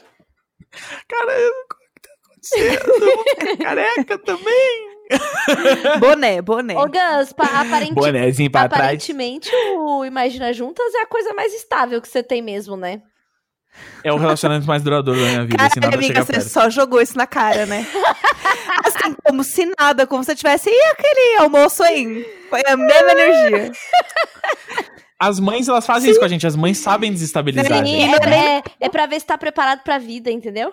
[1.09, 2.11] Caramba, o que tá
[2.77, 3.59] acontecendo?
[3.63, 4.95] careca também!
[6.01, 6.75] Boné, boné.
[6.77, 8.83] Ô, Gus, pa- aparente- Bonézinho pra trás.
[8.83, 13.03] aparentemente o Imagina Juntas é a coisa mais estável que você tem mesmo, né?
[14.03, 16.49] É o relacionamento mais duradouro da minha vida, assim, Caralho, nada amiga, chega você perto.
[16.49, 17.87] só jogou isso na cara, né?
[18.85, 22.25] assim, como se nada, como se tivesse e aquele almoço aí.
[22.51, 23.73] Foi a mesma energia.
[25.19, 26.47] As mães, elas fazem isso com a gente.
[26.47, 28.29] As mães sabem desestabilizar a Sim, gente.
[28.29, 30.73] é, é, é pra ver se tá preparado pra vida, entendeu?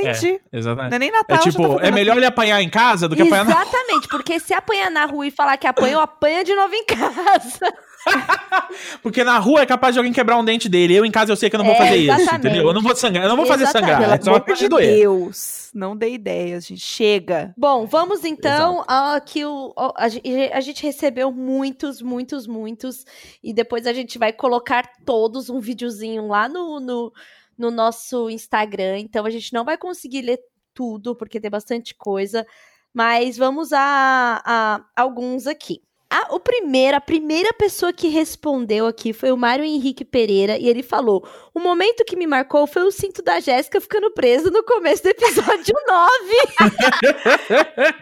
[0.00, 0.40] Entendi.
[0.52, 0.90] Exatamente.
[0.90, 1.36] Não é nem Natal.
[1.36, 4.08] É tá tipo, fazendo é melhor ele apanhar em casa do que apanhar na Exatamente,
[4.08, 7.72] porque se apanhar na rua e falar que apanhou, apanha de novo em casa.
[9.02, 10.94] Porque na rua é capaz de alguém quebrar um dente dele.
[10.94, 12.46] Eu em casa eu sei que eu não vou É, fazer isso, exatamente.
[12.46, 12.68] entendeu?
[12.68, 13.90] Eu não vou sangrar, eu não vou fazer Exatamente.
[13.90, 14.08] sangrar.
[14.08, 14.96] Pelo É só uma parte de doer.
[14.96, 15.70] Deus.
[15.74, 16.80] Não dê ideias, gente.
[16.80, 17.54] Chega.
[17.56, 18.84] Bom, vamos então
[19.26, 23.04] que o, a, a gente recebeu muitos, muitos, muitos.
[23.42, 27.12] E depois a gente vai colocar todos um videozinho lá no, no,
[27.56, 28.98] no nosso Instagram.
[28.98, 30.38] Então a gente não vai conseguir ler
[30.74, 32.46] tudo, porque tem bastante coisa.
[32.92, 35.82] Mas vamos a, a alguns aqui.
[36.10, 40.66] A, o primeiro, a primeira pessoa que respondeu aqui foi o Mário Henrique Pereira, e
[40.66, 44.64] ele falou: O momento que me marcou foi o cinto da Jéssica ficando preso no
[44.64, 46.10] começo do episódio 9.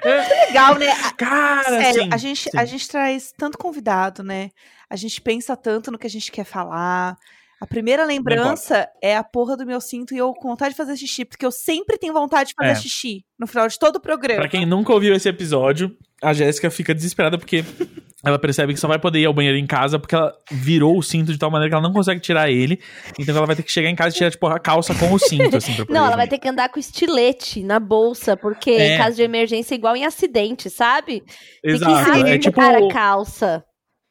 [0.47, 0.95] Legal, né?
[1.17, 2.57] Cara, Sério, sim, a, gente, sim.
[2.57, 4.51] a gente traz tanto convidado, né?
[4.89, 7.17] A gente pensa tanto no que a gente quer falar.
[7.61, 10.97] A primeira lembrança é a porra do meu cinto e eu com vontade de fazer
[10.97, 12.75] xixi, porque eu sempre tenho vontade de fazer É.
[12.75, 14.41] xixi no final de todo o programa.
[14.41, 17.65] Pra quem nunca ouviu esse episódio, a Jéssica fica desesperada porque
[18.25, 21.03] ela percebe que só vai poder ir ao banheiro em casa porque ela virou o
[21.03, 22.79] cinto de tal maneira que ela não consegue tirar ele.
[23.19, 25.19] Então ela vai ter que chegar em casa e tirar, tipo, a calça com o
[25.19, 26.17] cinto, assim, pra poder Não, ela ir.
[26.19, 28.95] vai ter que andar com estilete na bolsa, porque É.
[28.95, 31.23] em caso de emergência é igual em acidente, sabe?
[31.65, 32.13] Exato.
[32.13, 33.65] Tem que É tipo, a calça.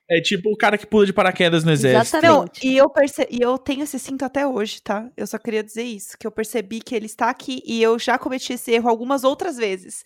[0.10, 2.18] É tipo o cara que pula de paraquedas no exército.
[2.18, 2.64] Exatamente.
[2.66, 3.28] Não, e eu, perce...
[3.30, 5.10] e eu tenho esse cinto até hoje, tá?
[5.18, 8.18] Eu só queria dizer isso, que eu percebi que ele está aqui e eu já
[8.18, 10.03] cometi esse erro algumas outras vezes.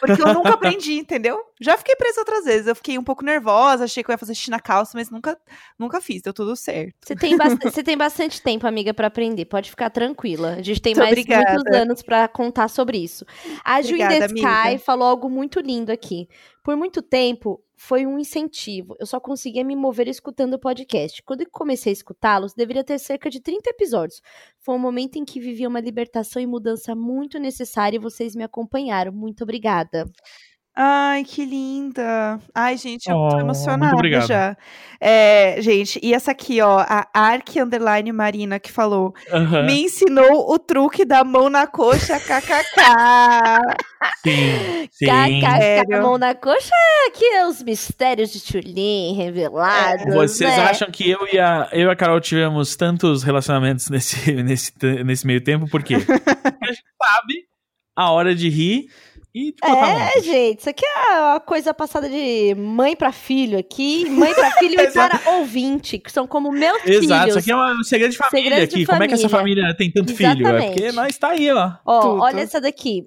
[0.00, 1.38] Porque eu nunca aprendi, entendeu?
[1.60, 2.66] Já fiquei presa outras vezes.
[2.66, 5.38] Eu fiquei um pouco nervosa, achei que eu ia fazer xixi na calça, mas nunca,
[5.78, 6.94] nunca fiz, deu tudo certo.
[7.04, 9.44] Você tem, bast- você tem bastante tempo, amiga, pra aprender.
[9.44, 10.54] Pode ficar tranquila.
[10.54, 11.52] A gente tem Muito mais obrigada.
[11.52, 13.26] muitos anos pra contar sobre isso.
[13.62, 14.78] A Ju Sky amiga.
[14.78, 16.26] falou algo muito lindo aqui.
[16.64, 18.94] Por muito tempo, foi um incentivo.
[19.00, 21.20] Eu só conseguia me mover escutando o podcast.
[21.24, 24.22] Quando comecei a escutá-los, deveria ter cerca de 30 episódios.
[24.60, 28.44] Foi um momento em que vivia uma libertação e mudança muito necessária e vocês me
[28.44, 29.10] acompanharam.
[29.10, 30.08] Muito obrigada.
[30.74, 32.40] Ai, que linda.
[32.54, 34.56] Ai, gente, eu Oh, tô emocionada já.
[34.98, 39.12] É, gente, e essa aqui, ó, a Ark Underline Marina que falou,
[39.66, 42.80] me ensinou o truque da mão na coxa, kkk.
[44.22, 45.06] Sim, sim.
[45.06, 46.74] KKK, mão na coxa,
[47.08, 50.14] aqui é os mistérios de Tulin revelados.
[50.14, 50.64] Vocês né?
[50.64, 54.72] acham que eu e, a, eu e a Carol tivemos tantos relacionamentos nesse, nesse,
[55.04, 55.68] nesse meio tempo?
[55.68, 55.98] Por quê?
[55.98, 57.44] Porque a gente sabe
[57.94, 58.86] a hora de rir
[59.34, 60.16] e botar a.
[60.18, 64.50] É, gente, isso aqui é uma coisa passada de mãe pra filho aqui, mãe pra
[64.52, 65.18] filho e Exato.
[65.18, 67.26] para ouvinte, que são como meus Exato, filhos.
[67.28, 68.86] isso aqui é um segredo de família Segredo de aqui.
[68.86, 69.76] Como é que essa família.
[69.76, 70.28] tem tanto filho?
[70.28, 70.72] É Exatamente.
[70.74, 71.72] porque nós tá aí, ó.
[71.86, 72.20] Ó, Tudo.
[72.22, 73.06] olha essa daqui.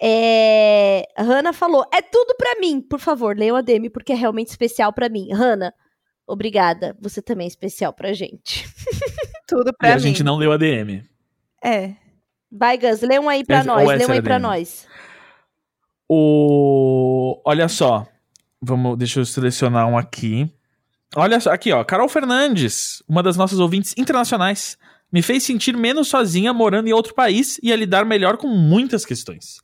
[0.00, 1.04] É...
[1.16, 2.80] Hannah falou: é tudo pra mim.
[2.80, 5.32] Por favor, leiam a DM porque é realmente especial pra mim.
[5.32, 5.72] Hannah,
[6.26, 6.96] obrigada.
[7.00, 8.68] Você também é especial pra gente.
[9.48, 10.00] Tudo E pra a mim.
[10.00, 11.02] gente não leu a DM.
[11.64, 11.92] É.
[12.52, 13.86] Vai, Gus, lê um aí pra Essa- nós.
[13.88, 14.86] Lê um aí pra nós.
[16.08, 17.40] O...
[17.44, 18.06] Olha só.
[18.60, 20.50] Vamos, deixa eu selecionar um aqui.
[21.14, 24.76] Olha só, aqui ó, Carol Fernandes, uma das nossas ouvintes internacionais,
[25.12, 29.04] me fez sentir menos sozinha morando em outro país e a lidar melhor com muitas
[29.04, 29.60] questões.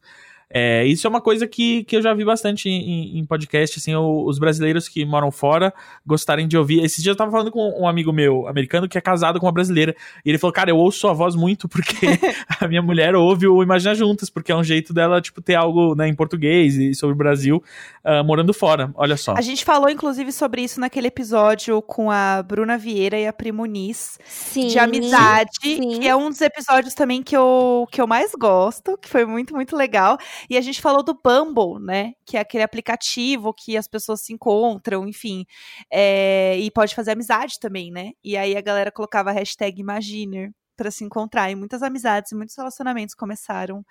[0.55, 3.94] É, isso é uma coisa que, que eu já vi bastante em, em podcast, assim,
[3.94, 5.72] o- os brasileiros que moram fora
[6.07, 6.82] gostarem de ouvir.
[6.84, 9.53] Esses dias eu tava falando com um amigo meu americano que é casado com uma
[9.53, 9.94] brasileira,
[10.24, 12.07] e ele falou, cara, eu ouço sua voz muito porque
[12.61, 15.94] a minha mulher ouve o Imagina Juntas, porque é um jeito dela, tipo, ter algo
[15.94, 17.62] né, em português e sobre o Brasil,
[18.05, 18.90] ah, morando fora.
[18.94, 19.34] Olha só.
[19.36, 23.64] A gente falou, inclusive, sobre isso naquele episódio com a Bruna Vieira e a Primo
[23.64, 24.68] Nis, Sim.
[24.68, 26.00] de amizade, sim.
[26.00, 29.55] que é um dos episódios também que eu, que eu mais gosto, que foi muito,
[29.55, 30.18] muito legal.
[30.51, 32.12] E a gente falou do Bumble, né?
[32.24, 35.45] Que é aquele aplicativo que as pessoas se encontram, enfim.
[35.90, 38.12] é, e pode fazer amizade também, né?
[38.24, 41.51] E aí a galera colocava a hashtag Imaginer pra se encontrar.
[41.51, 43.84] E muitas amizades e muitos relacionamentos começaram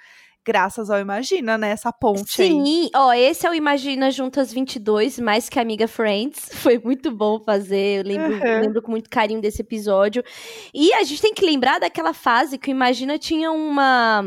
[0.43, 1.69] graças ao Imagina, né?
[1.69, 2.49] Essa ponte aí.
[2.49, 6.49] Sim, ó, esse é o Imagina Juntas 22, mais que Amiga Friends.
[6.55, 8.59] Foi muito bom fazer, eu lembro, Uhum.
[8.61, 10.23] lembro com muito carinho desse episódio.
[10.73, 14.23] E a gente tem que lembrar daquela fase que o Imagina tinha uma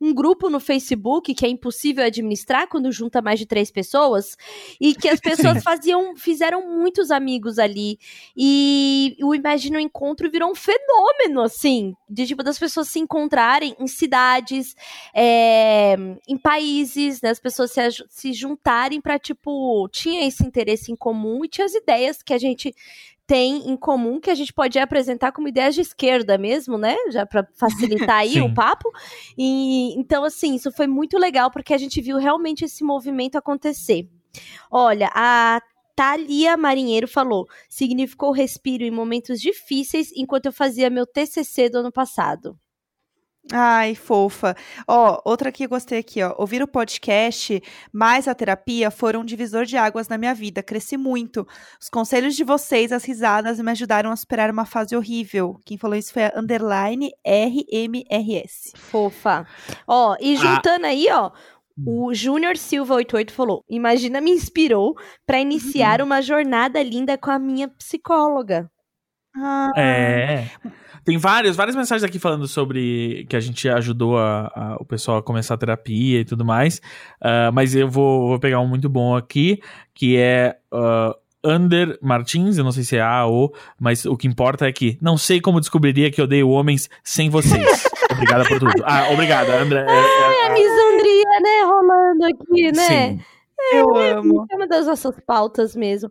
[0.00, 4.36] um grupo no Facebook que é impossível administrar quando junta mais de três pessoas
[4.80, 7.98] e que as pessoas faziam, fizeram muitos amigos ali.
[8.36, 13.74] E o Imagina o Encontro virou um fenômeno, assim, de tipo das pessoas se encontrarem
[13.78, 14.74] em cidades,
[15.14, 15.96] é,
[16.28, 21.44] em países, né, as pessoas se, se juntarem para tipo tinha esse interesse em comum
[21.44, 22.74] e tinha as ideias que a gente
[23.28, 26.96] tem em comum que a gente pode apresentar como ideias de esquerda mesmo, né?
[27.10, 28.90] Já para facilitar aí o papo.
[29.36, 34.08] E então assim, isso foi muito legal porque a gente viu realmente esse movimento acontecer.
[34.70, 35.60] Olha, a
[35.94, 41.92] Thalia Marinheiro falou: significou respiro em momentos difíceis enquanto eu fazia meu TCC do ano
[41.92, 42.58] passado.
[43.52, 44.54] Ai, fofa.
[44.86, 46.34] Ó, outra que eu gostei aqui, ó.
[46.36, 50.62] Ouvir o podcast mais a terapia foram um divisor de águas na minha vida.
[50.62, 51.46] Cresci muito.
[51.80, 55.58] Os conselhos de vocês, as risadas, me ajudaram a superar uma fase horrível.
[55.64, 58.72] Quem falou isso foi a underline RMRS.
[58.76, 59.46] Fofa.
[59.86, 60.36] Ó, e ah.
[60.36, 60.90] juntando ah.
[60.90, 61.30] aí, ó,
[61.86, 64.94] o Júnior Silva 88 falou: Imagina me inspirou
[65.26, 66.06] para iniciar uhum.
[66.06, 68.70] uma jornada linda com a minha psicóloga.
[69.40, 69.72] Ah.
[69.76, 70.46] É.
[71.04, 75.18] Tem várias, várias mensagens aqui falando sobre que a gente ajudou a, a o pessoal
[75.18, 76.82] a começar a terapia e tudo mais.
[77.22, 79.60] Uh, mas eu vou, vou, pegar um muito bom aqui,
[79.94, 80.56] que é.
[80.72, 81.14] Uh,
[81.44, 84.98] Under Martins, eu não sei se é A ou, mas o que importa é que
[85.00, 87.86] não sei como descobriria que odeio homens sem vocês.
[88.12, 88.84] Obrigada por tudo.
[88.84, 89.86] Ah, obrigada, André.
[89.88, 92.82] É, é, a misandria, né, rolando aqui, né?
[92.82, 93.20] Sim.
[93.60, 94.46] É, eu amo.
[94.50, 96.10] É uma das nossas pautas mesmo.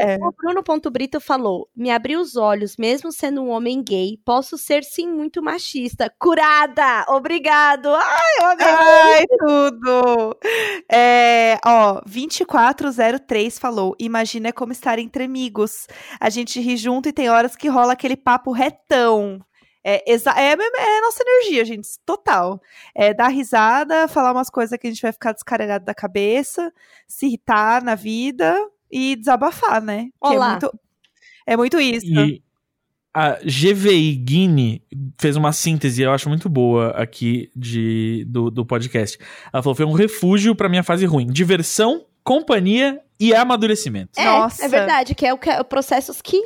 [0.00, 0.16] É.
[0.16, 4.82] O Bruno Brito falou: me abri os olhos, mesmo sendo um homem gay, posso ser
[4.82, 6.12] sim muito machista.
[6.18, 7.04] Curada!
[7.08, 7.88] Obrigado!
[7.94, 8.66] Ai, eu amei!
[8.66, 10.36] Ai, tudo!
[10.90, 15.86] É, ó, 2403 falou: imagina como estar entre amigos.
[16.18, 19.40] A gente ri junto e tem horas que rola aquele papo retão.
[19.86, 22.58] É, é, é, a nossa energia, gente, total.
[22.94, 26.72] É dar risada, falar umas coisas que a gente vai ficar descarregado da cabeça,
[27.06, 28.58] se irritar na vida,
[28.90, 30.08] e desabafar, né?
[30.22, 30.46] É Olá.
[30.46, 30.80] É muito,
[31.46, 32.06] é muito isso.
[32.06, 32.42] E
[33.14, 34.82] a GVI Guine
[35.20, 39.16] fez uma síntese, eu acho muito boa aqui de, do, do podcast.
[39.52, 41.26] Ela falou: foi um refúgio para minha fase ruim.
[41.28, 44.18] Diversão, companhia e amadurecimento.
[44.18, 44.64] É, Nossa.
[44.64, 46.42] é verdade, que é o que, processos que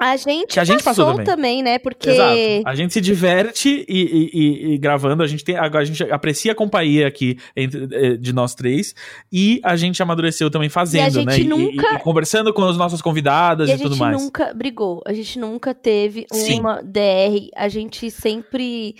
[0.00, 1.26] a gente, a gente passou, passou também.
[1.26, 1.62] também.
[1.62, 1.78] né?
[1.78, 2.08] Porque.
[2.08, 2.34] Exato.
[2.64, 5.56] A gente se diverte e, e, e, e, gravando, a gente tem.
[5.56, 8.94] A gente aprecia a companhia aqui entre, eh, de nós três.
[9.30, 11.36] E a gente amadureceu também fazendo, né?
[11.40, 11.96] Nunca...
[11.96, 14.14] E, conversando com as nossas convidadas e, tudo mais.
[14.14, 15.02] A gente nunca brigou.
[15.06, 16.86] A gente nunca teve uma Sim.
[16.86, 17.50] DR.
[17.54, 18.96] A gente sempre.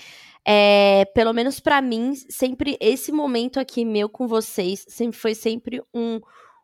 [0.47, 5.83] É, pelo menos para mim, sempre esse momento aqui meu com vocês sempre foi sempre
[5.95, 6.19] um,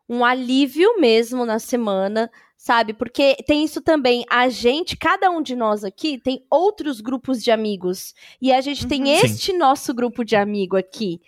[0.09, 2.93] um alívio mesmo na semana sabe?
[2.93, 7.51] Porque tem isso também, a gente, cada um de nós aqui tem outros grupos de
[7.51, 8.13] amigos.
[8.41, 9.57] E a gente uhum, tem este sim.
[9.57, 11.21] nosso grupo de amigo aqui.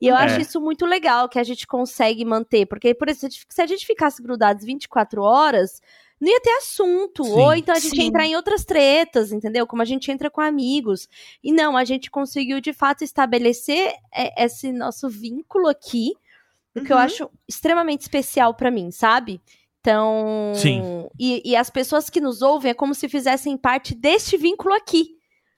[0.00, 0.24] E eu é.
[0.24, 3.86] acho isso muito legal que a gente consegue manter, porque por exemplo, se a gente
[3.86, 5.80] ficasse grudados 24 horas,
[6.20, 7.24] não ia ter assunto.
[7.24, 8.02] Sim, ou então a gente sim.
[8.02, 9.66] ia entrar em outras tretas, entendeu?
[9.66, 11.08] Como a gente entra com amigos.
[11.42, 16.12] E não, a gente conseguiu de fato estabelecer é, esse nosso vínculo aqui,
[16.76, 16.84] uhum.
[16.84, 17.02] que eu uhum.
[17.02, 19.40] acho extremamente especial para mim, sabe?
[19.80, 21.08] Então, Sim.
[21.18, 25.16] E, e, as pessoas que nos ouvem é como se fizessem parte deste vínculo aqui.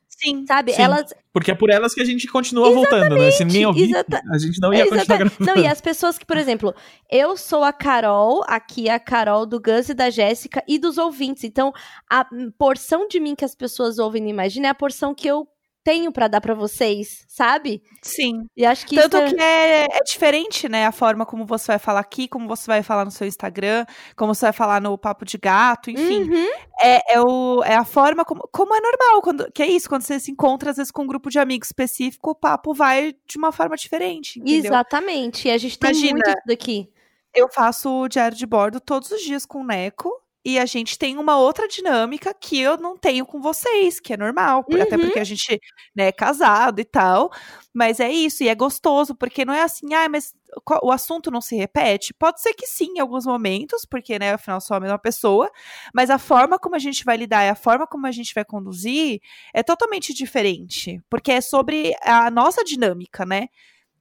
[0.09, 0.47] Sim.
[0.47, 0.73] Sabe?
[0.73, 0.83] Sim.
[0.83, 1.13] Elas.
[1.31, 2.91] Porque é por elas que a gente continua Exatamente.
[2.91, 3.31] voltando, né?
[3.33, 4.23] Se ninguém ouvir, Exata...
[4.33, 5.45] a gente não ia continuar gravando.
[5.45, 6.75] Não, e as pessoas que, por exemplo,
[7.11, 10.97] eu sou a Carol, aqui é a Carol do Gus e da Jéssica e dos
[10.97, 11.45] ouvintes.
[11.45, 11.73] Então,
[12.09, 15.47] a porção de mim que as pessoas ouvem no Imagina é a porção que eu
[15.85, 17.83] tenho para dar para vocês, sabe?
[18.03, 18.47] Sim.
[18.57, 19.29] E acho que Tanto é...
[19.29, 20.87] que é, é, diferente, né?
[20.87, 23.85] A forma como você vai falar aqui, como você vai falar no seu Instagram,
[24.17, 26.23] como você vai falar no Papo de Gato, enfim.
[26.23, 26.49] Uhum.
[26.81, 30.03] É, é, o, é a forma como, como é normal, quando, que é isso, quando
[30.03, 33.37] você se encontra, às vezes, com um grupo de amigos específico, o papo vai de
[33.37, 34.41] uma forma diferente.
[34.41, 34.65] Entendeu?
[34.65, 35.49] Exatamente.
[35.49, 36.91] E a gente tem Imagina, muito isso daqui.
[37.35, 40.99] Eu faço o diário de bordo todos os dias com o Neco e a gente
[40.99, 44.83] tem uma outra dinâmica que eu não tenho com vocês, que é normal, uhum.
[44.83, 45.59] até porque a gente
[45.97, 47.31] né, é casado e tal.
[47.73, 50.35] Mas é isso, e é gostoso, porque não é assim, ah, mas
[50.83, 52.13] o assunto não se repete?
[52.15, 55.51] Pode ser que sim, em alguns momentos, porque, né, afinal, sou a mesma pessoa,
[55.95, 58.45] mas a forma como a gente vai lidar e a forma como a gente vai
[58.45, 59.21] conduzir
[59.53, 63.49] é totalmente diferente, porque é sobre a nossa dinâmica, né?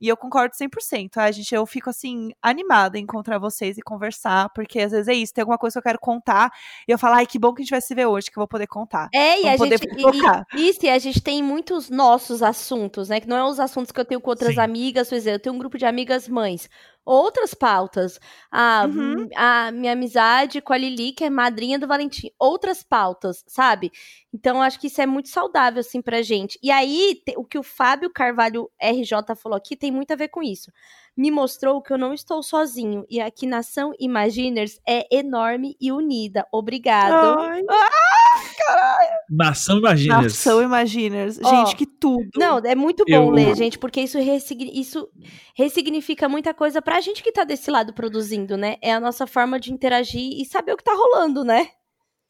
[0.03, 1.15] E eu concordo 100%.
[1.15, 5.13] A gente, eu fico assim, animada em encontrar vocês e conversar, porque às vezes é
[5.13, 6.51] isso, tem alguma coisa que eu quero contar,
[6.85, 8.41] e eu falo, ai, que bom que a gente vai se ver hoje, que eu
[8.41, 9.07] vou poder contar.
[9.13, 9.63] É, e a gente.
[10.55, 13.21] E, isso, e a gente tem muitos nossos assuntos, né?
[13.21, 14.59] Que não é os assuntos que eu tenho com outras Sim.
[14.59, 16.69] amigas, por exemplo, eu tenho um grupo de amigas mães.
[17.05, 18.19] Outras pautas.
[18.51, 19.27] A, Uhum.
[19.35, 22.29] a minha amizade com a Lili, que é madrinha do Valentim.
[22.39, 23.91] Outras pautas, sabe?
[24.33, 26.57] Então, acho que isso é muito saudável, assim, pra gente.
[26.61, 30.41] E aí, o que o Fábio Carvalho RJ falou aqui tem muito a ver com
[30.41, 30.71] isso.
[31.15, 33.05] Me mostrou que eu não estou sozinho.
[33.07, 36.47] E aqui Nação Imaginers é enorme e unida.
[36.51, 37.39] Obrigado.
[37.39, 37.61] Ai,
[39.29, 40.21] Nação Imagina.
[40.21, 41.35] Nação Imaginers.
[41.35, 42.29] Gente, que tudo.
[42.35, 45.07] Não, é muito bom Eu- ler, gente, porque isso, ressigni- isso
[45.55, 48.77] ressignifica muita coisa pra gente que tá desse lado produzindo, né?
[48.81, 51.67] É a nossa forma de interagir e saber o que tá rolando, né?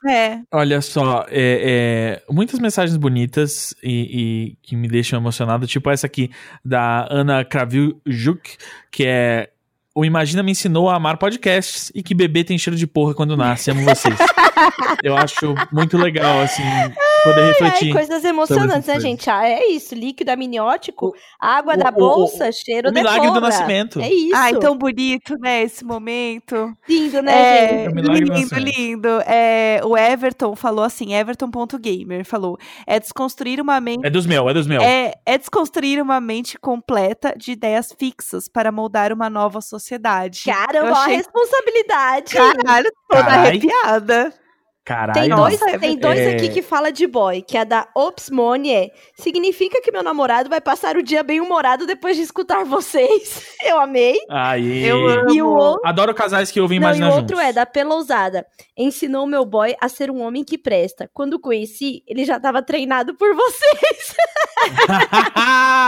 [0.06, 0.42] É.
[0.52, 6.06] Olha só, é, é, muitas mensagens bonitas e, e que me deixam emocionado, tipo essa
[6.08, 6.30] aqui
[6.64, 8.58] da Ana Kravjuk,
[8.92, 9.53] que é
[9.96, 13.38] o Imagina me ensinou a amar podcasts e que bebê tem cheiro de porra quando
[13.38, 13.70] nasce.
[13.70, 14.18] Amo vocês.
[15.04, 16.64] Eu acho muito legal, assim,
[17.24, 17.93] poder É, refletir.
[17.93, 19.03] coisas emocionantes, né, coisas.
[19.03, 19.30] gente?
[19.30, 23.41] Ah, é isso, líquido amniótico, água o- da o- bolsa, cheiro o de milagre do
[23.41, 23.99] nascimento.
[23.99, 24.36] É isso.
[24.36, 26.74] Ai, tão bonito, né, esse momento.
[26.88, 27.97] lindo, né, É, gente?
[27.99, 29.07] É lindo, lindo.
[29.26, 34.53] É, o Everton falou assim, Everton.gamer falou, é desconstruir uma mente É dos meus, é
[34.53, 34.84] dos meus.
[34.84, 40.43] É, é desconstruir uma mente completa de ideias fixas para moldar uma nova sociedade.
[40.45, 42.34] Caramba, Eu ó, a achei- responsabilidade.
[42.34, 43.47] Caralho, toda Carai.
[43.47, 44.34] arrepiada.
[44.86, 45.14] Caralho.
[45.14, 47.88] Tem nossa, dois, é tem dois é- aqui que fala de boy, que é da
[47.96, 52.66] Opsmone, é, significa que meu namorado vai passar o dia bem humorado depois de escutar
[52.66, 53.48] vocês.
[53.64, 54.18] Eu amei.
[54.30, 54.86] Aí.
[54.86, 55.34] Eu amo.
[55.34, 57.40] E o outro Adoro casais que ouvem Não, e o outro juntos.
[57.40, 58.46] é da Pelousada.
[58.78, 61.10] Ensinou meu boy a ser um homem que presta.
[61.14, 64.16] Quando conheci, ele já tava treinado por vocês.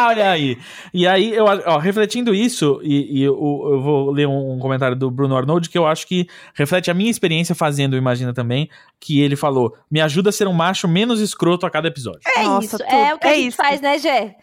[0.07, 0.57] Olha aí.
[0.93, 4.95] E aí, eu, ó, refletindo isso, e, e eu, eu vou ler um, um comentário
[4.95, 9.21] do Bruno Arnold que eu acho que reflete a minha experiência fazendo Imagina também, que
[9.21, 12.21] ele falou, me ajuda a ser um macho menos escroto a cada episódio.
[12.37, 12.77] É Nossa, isso.
[12.77, 12.89] tudo.
[12.89, 13.57] É o que a É gente isso.
[13.57, 14.35] faz, né, Gé?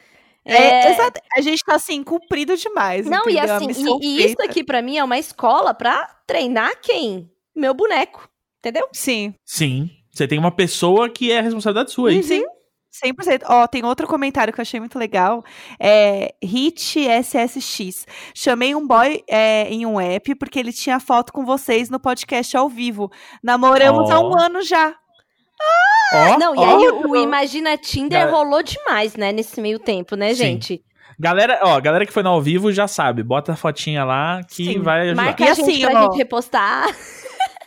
[0.44, 1.20] É, exato.
[1.36, 3.06] A gente tá assim, cumprido demais.
[3.06, 3.52] Não, e entendeu?
[3.54, 7.30] A assim, e, e isso aqui pra mim é uma escola pra treinar quem?
[7.54, 8.28] Meu boneco.
[8.58, 8.88] Entendeu?
[8.92, 9.34] Sim.
[9.44, 9.90] Sim.
[10.12, 12.22] Você tem uma pessoa que é responsabilidade sua, hein?
[12.22, 12.44] Sim.
[13.04, 13.42] 100%.
[13.48, 15.42] Ó, tem outro comentário que eu achei muito legal.
[15.80, 18.06] É Hit SSX.
[18.34, 22.56] Chamei um boy é, em um app porque ele tinha foto com vocês no podcast
[22.56, 23.10] ao vivo.
[23.42, 24.94] Namoramos há um ano já.
[26.14, 30.28] Ó, Não, e aí o Imagina Tinder Galera- rolou demais, né, nesse meio tempo, né,
[30.30, 30.34] Sim.
[30.34, 30.84] gente?
[31.18, 34.64] Galera, ó, galera que foi no ao vivo já sabe, bota a fotinha lá que
[34.64, 34.80] Sim.
[34.82, 35.22] vai ajudar.
[35.22, 36.86] Marca E a gente assim, pra ó, gente repostar.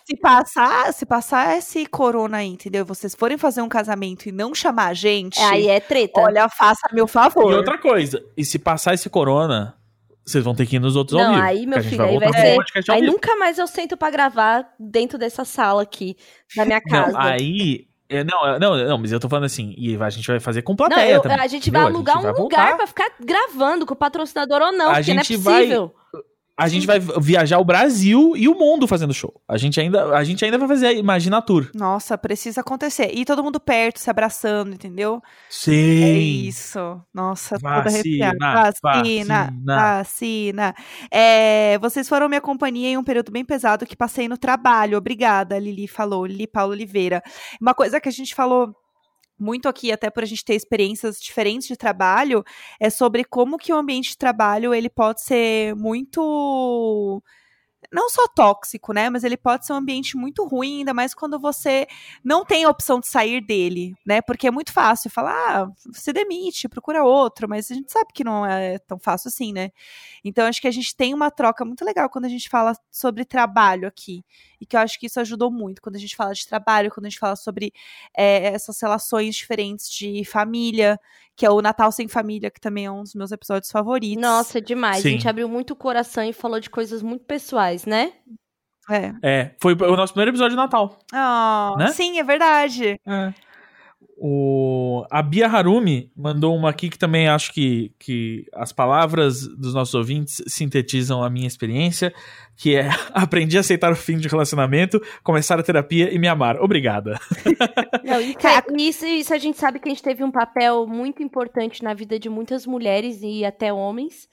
[0.08, 2.86] Se passar, se passar esse corona aí, entendeu?
[2.86, 6.22] Vocês forem fazer um casamento e não chamar a gente, Aí é treta.
[6.22, 7.52] olha, faça meu favor.
[7.52, 9.76] E outra coisa, e se passar esse corona,
[10.24, 11.46] vocês vão ter que ir nos outros ao Não, vivo.
[11.46, 12.58] aí, meu gente filho, vai aí vai ser-
[12.92, 13.14] ao Aí vivo.
[13.14, 16.16] nunca mais eu sento pra gravar dentro dessa sala aqui,
[16.56, 17.12] da minha casa.
[17.14, 17.88] Não, aí.
[18.08, 20.62] é, não, é, não, não, mas eu tô falando assim, e a gente vai fazer
[20.62, 21.40] com Não, plateia eu- também.
[21.40, 21.82] a gente entendeu?
[21.82, 22.78] vai alugar vai um lugar voltar.
[22.78, 25.96] pra ficar gravando, com o patrocinador ou não, A porque não é gente vai- possível.
[26.58, 29.42] A gente vai viajar o Brasil e o mundo fazendo show.
[29.46, 31.70] A gente ainda, a gente ainda vai fazer a Imagina Tour.
[31.76, 33.12] Nossa, precisa acontecer.
[33.14, 35.22] E todo mundo perto, se abraçando, entendeu?
[35.50, 36.04] Sim.
[36.04, 37.02] É isso.
[37.14, 38.38] Nossa, toda arrepiada.
[38.82, 39.76] Vacina, vacina.
[39.76, 40.76] vacina.
[41.12, 44.98] É, vocês foram minha companhia em um período bem pesado que passei no trabalho.
[44.98, 47.22] Obrigada, Lili falou, Lili Paulo Oliveira.
[47.60, 48.74] Uma coisa que a gente falou
[49.40, 52.44] muito aqui, até por a gente ter experiências diferentes de trabalho,
[52.80, 57.22] é sobre como que o ambiente de trabalho ele pode ser muito
[57.92, 59.10] não só tóxico, né?
[59.10, 61.88] Mas ele pode ser um ambiente muito ruim, ainda mais quando você
[62.24, 64.22] não tem a opção de sair dele, né?
[64.22, 68.24] Porque é muito fácil falar, ah, se demite, procura outro, mas a gente sabe que
[68.24, 69.72] não é tão fácil assim, né?
[70.24, 73.26] Então acho que a gente tem uma troca muito legal quando a gente fala sobre
[73.26, 74.24] trabalho aqui.
[74.66, 77.06] E que eu acho que isso ajudou muito quando a gente fala de trabalho, quando
[77.06, 77.72] a gente fala sobre
[78.18, 81.00] é, essas relações diferentes de família,
[81.36, 84.22] que é o Natal Sem Família, que também é um dos meus episódios favoritos.
[84.22, 85.04] Nossa, demais.
[85.04, 85.10] Sim.
[85.10, 88.14] A gente abriu muito o coração e falou de coisas muito pessoais, né?
[88.90, 89.14] É.
[89.22, 90.98] É, foi o nosso primeiro episódio de Natal.
[91.14, 91.88] Ah, Né?
[91.90, 93.00] Sim, é verdade.
[93.06, 93.34] É.
[94.18, 99.74] O, a Bia Harumi mandou uma aqui que também acho que, que as palavras dos
[99.74, 102.14] nossos ouvintes sintetizam a minha experiência,
[102.56, 106.62] que é aprendi a aceitar o fim de relacionamento, começar a terapia e me amar.
[106.62, 107.20] Obrigada.
[108.06, 111.22] Não, isso, é- isso, isso a gente sabe que a gente teve um papel muito
[111.22, 114.30] importante na vida de muitas mulheres e até homens,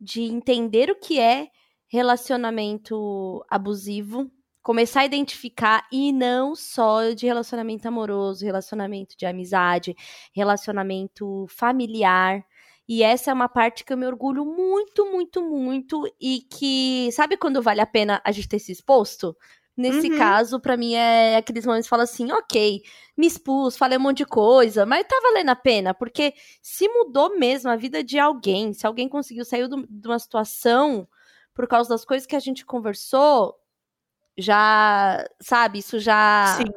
[0.00, 1.48] de entender o que é
[1.88, 4.30] relacionamento abusivo,
[4.66, 9.94] começar a identificar e não só de relacionamento amoroso, relacionamento de amizade,
[10.34, 12.44] relacionamento familiar.
[12.88, 17.36] E essa é uma parte que eu me orgulho muito, muito, muito e que sabe
[17.36, 19.36] quando vale a pena a gente ter se exposto?
[19.76, 20.18] Nesse Uhum.
[20.18, 22.82] caso, pra mim é aqueles momentos que fala assim, ok,
[23.16, 27.38] me expus, falei um monte de coisa, mas tá valendo a pena, porque se mudou
[27.38, 31.06] mesmo a vida de alguém, se alguém conseguiu sair do- de uma situação
[31.54, 33.54] por causa das coisas que a gente conversou,
[34.38, 36.72] já, sabe, isso já, Sim.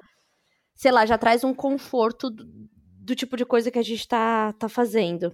[0.75, 4.53] sei lá, já traz um conforto do, do tipo de coisa que a gente tá,
[4.53, 5.31] tá fazendo.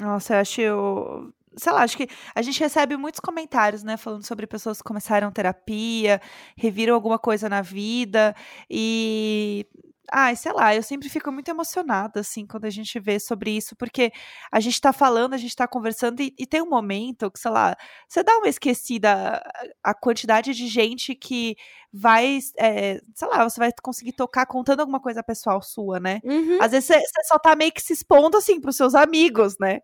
[0.00, 1.32] Nossa, eu acho.
[1.56, 3.96] Sei lá, acho que a gente recebe muitos comentários, né?
[3.96, 6.20] Falando sobre pessoas que começaram terapia,
[6.56, 8.34] reviram alguma coisa na vida.
[8.68, 9.66] E.
[10.12, 13.74] Ai, sei lá, eu sempre fico muito emocionada, assim, quando a gente vê sobre isso,
[13.76, 14.12] porque
[14.52, 17.50] a gente tá falando, a gente tá conversando, e, e tem um momento que, sei
[17.50, 17.76] lá,
[18.08, 19.42] você dá uma esquecida
[19.82, 21.56] a, quantidade de gente que
[21.92, 26.20] vai, é, sei lá, você vai conseguir tocar contando alguma coisa pessoal sua, né?
[26.24, 26.58] Uhum.
[26.60, 29.80] Às vezes você você só tá meio que se expondo, assim, pros seus amigos, né?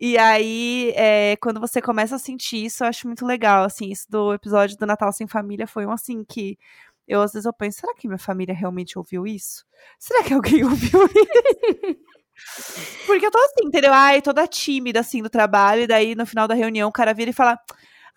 [0.00, 4.06] E aí, é, quando você começa a sentir isso, eu acho muito legal, assim, isso
[4.10, 6.58] do episódio do Natal Sem Família foi um, assim, que
[7.06, 9.64] eu, às vezes, eu penso, será que minha família realmente ouviu isso?
[9.98, 13.06] Será que alguém ouviu isso?
[13.06, 13.92] Porque eu tô assim, entendeu?
[13.92, 17.30] Ai, toda tímida, assim, do trabalho, e daí, no final da reunião, o cara vira
[17.30, 17.58] e fala,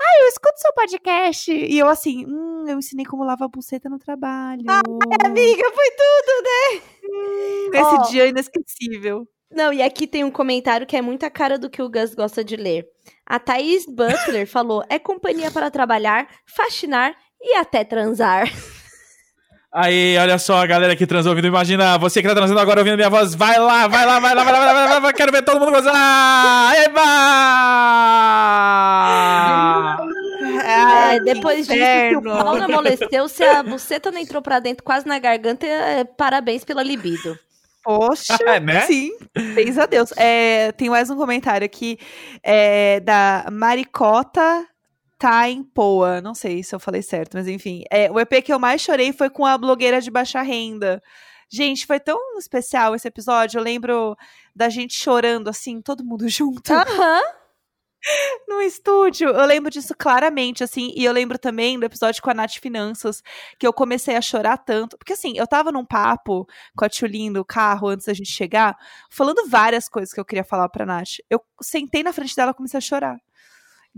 [0.02, 1.52] ai, eu escuto seu podcast.
[1.52, 4.64] E eu, assim, hum, eu ensinei como lavar a buceta no trabalho.
[5.24, 7.80] Amiga, foi tudo, né?
[7.80, 8.02] Esse Ó.
[8.10, 9.28] dia inesquecível.
[9.52, 12.14] Não, e aqui tem um comentário que é muito a cara do que o Gus
[12.14, 12.88] gosta de ler.
[13.26, 18.48] A Thaís Butler falou: é companhia para trabalhar, faxinar e até transar.
[19.72, 22.96] Aí, olha só, a galera que transou ouvindo, imagina, você que tá transando agora ouvindo
[22.96, 25.02] minha voz, vai lá, vai lá, vai lá, vai lá, vai lá, vai lá, vai
[25.02, 26.76] lá quero ver todo mundo gozar!
[26.76, 27.02] Eba!
[30.64, 34.60] Ai, É, depois disso que o pau não amolesteu, se a buceta não entrou pra
[34.60, 37.38] dentro quase na garganta, é, parabéns pela libido.
[37.84, 38.82] Poxa, Né?
[38.82, 39.12] sim.
[39.54, 40.12] Feliz a Deus.
[40.18, 42.00] É, tem mais um comentário aqui
[42.44, 44.66] é, da Maricota
[45.20, 46.22] Taimpoa.
[46.22, 47.84] Não sei se eu falei certo, mas enfim.
[47.92, 51.04] É, o EP que eu mais chorei foi com a blogueira de baixa renda.
[51.52, 53.60] Gente, foi tão especial esse episódio.
[53.60, 54.16] Eu lembro
[54.56, 57.22] da gente chorando assim, todo mundo junto Aham.
[58.48, 59.30] no estúdio.
[59.30, 63.22] Eu lembro disso claramente, assim, e eu lembro também do episódio com a Nath Finanças,
[63.60, 64.98] que eu comecei a chorar tanto.
[64.98, 66.48] Porque, assim, eu tava num papo
[66.78, 68.78] com a Tchulin do carro antes da gente chegar,
[69.10, 71.18] falando várias coisas que eu queria falar pra Nath.
[71.30, 73.20] Eu sentei na frente dela e comecei a chorar.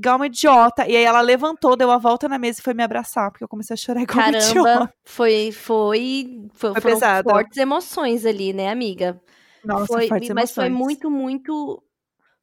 [0.02, 0.88] Igual uma idiota.
[0.88, 3.47] E aí ela levantou, deu a volta na mesa e foi me abraçar, porque eu
[3.47, 4.64] comecei a chorar igual uma idiota.
[4.64, 7.30] Caramba, foi, foi, foi, Foi pesado.
[7.30, 9.22] fortes emoções ali, né, amiga?
[9.64, 10.86] Nossa, foi, fortes mas foi emoções.
[10.88, 11.84] muito, muito.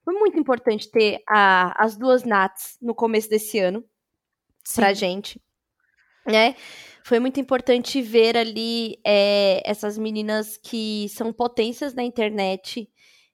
[0.04, 3.84] Foi muito importante ter a, as duas Nats no começo desse ano
[4.64, 4.80] Sim.
[4.80, 5.42] pra gente,
[6.24, 6.54] né?
[7.02, 12.88] Foi muito importante ver ali é, essas meninas que são potências na internet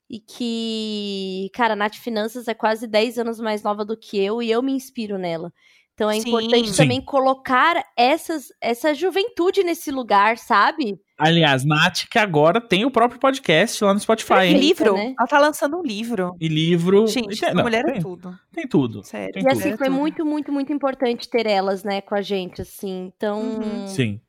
[0.09, 4.43] e que, cara, a Nath Finanças é quase 10 anos mais nova do que eu
[4.43, 5.53] e eu me inspiro nela.
[5.95, 6.29] Então é Sim.
[6.29, 6.77] importante Sim.
[6.77, 10.99] também colocar essas, essa juventude nesse lugar, sabe?
[11.17, 14.95] Aliás, Nath, que agora tem o próprio podcast lá no Spotify, E livro.
[14.95, 15.15] né?
[15.17, 16.35] Ela tá lançando um livro.
[16.41, 17.07] E livro.
[17.07, 18.37] Gente, e tem, não, mulher é tem, tudo.
[18.53, 19.05] tem tudo.
[19.05, 19.33] Sério.
[19.35, 19.57] Tem E tudo.
[19.59, 19.97] assim, É foi tudo.
[19.97, 23.13] muito, muito, muito importante ter elas, né, com a gente, assim.
[23.17, 23.87] Então, Uhum.
[23.87, 24.21] Sim.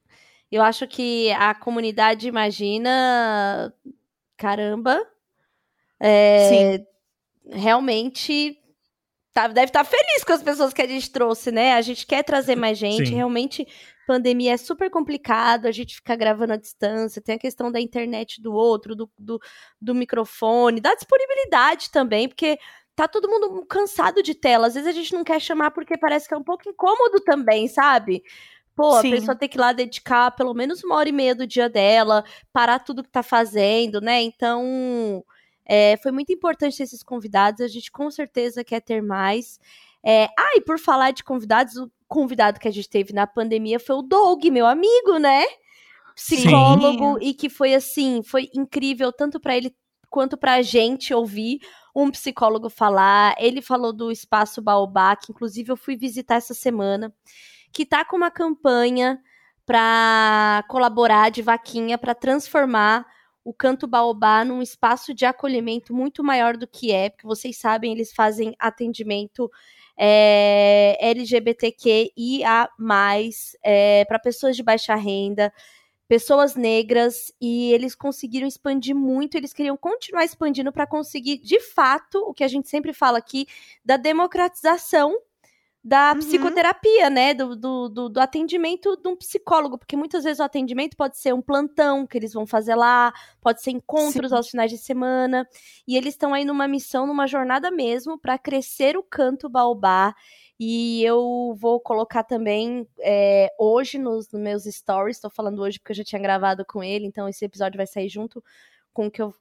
[0.52, 3.74] eu acho que a comunidade imagina.
[4.38, 5.02] Caramba.
[6.00, 6.80] É,
[7.52, 8.58] realmente
[9.34, 11.74] tá- deve estar feliz com as pessoas que a gente trouxe, né?
[11.74, 13.08] A gente quer trazer mais gente.
[13.08, 13.16] Sim.
[13.16, 13.68] Realmente,
[14.08, 18.42] pandemia é super complicado, a gente fica gravando à distância, tem a questão da internet
[18.42, 19.40] do outro, do, do,
[19.82, 22.58] do microfone, da disponibilidade também, porque
[22.96, 24.68] tá todo mundo cansado de tela.
[24.68, 27.68] Às vezes a gente não quer chamar porque parece que é um pouco incômodo também,
[27.68, 28.24] sabe?
[28.74, 29.08] Pô, Sim.
[29.14, 31.70] a pessoa tem que ir lá dedicar pelo menos uma hora e meia do dia
[31.70, 32.24] dela,
[32.54, 34.22] parar tudo que tá fazendo, né?
[34.22, 35.24] Então,
[35.66, 37.62] é, foi muito importante esses convidados.
[37.62, 39.60] A gente com certeza quer ter mais.
[40.04, 43.80] É, ah, e por falar de convidados, o convidado que a gente teve na pandemia
[43.80, 45.44] foi o Doug, meu amigo, né?
[46.16, 49.76] Psicólogo, e que foi assim, foi incrível, tanto pra ele
[50.10, 51.60] quanto pra gente ouvir
[51.94, 53.36] um psicólogo falar.
[53.38, 57.14] Ele falou do Espaço Baobá, que inclusive eu fui visitar essa semana,
[57.74, 59.20] que tá com uma campanha
[59.66, 63.06] para colaborar de vaquinha para transformar
[63.46, 67.92] o Canto Baobá num espaço de acolhimento muito maior do que é, porque vocês sabem,
[67.92, 69.50] eles fazem atendimento
[69.96, 72.68] é, LGBTQIA+,
[73.64, 75.54] é, para pessoas de baixa renda,
[76.08, 82.18] pessoas negras, e eles conseguiram expandir muito, eles queriam continuar expandindo para conseguir, de fato,
[82.28, 83.48] o que a gente sempre fala aqui,
[83.84, 85.16] da democratização
[85.88, 86.20] da Uhum.
[86.20, 87.36] psicoterapia, né?
[87.36, 91.32] Do, do, do, do atendimento de um psicólogo, porque muitas vezes o atendimento pode ser
[91.32, 94.36] um plantão que eles vão fazer lá, pode ser encontros Sim.
[94.36, 95.48] aos finais de semana,
[95.88, 100.16] e eles estão aí numa missão, numa jornada mesmo, para crescer o canto baobá.
[100.60, 105.92] E eu vou colocar também é, hoje nos, nos meus stories, estou falando hoje porque
[105.92, 108.44] eu já tinha gravado com ele, então esse episódio vai sair junto
[108.92, 109.36] com o que eu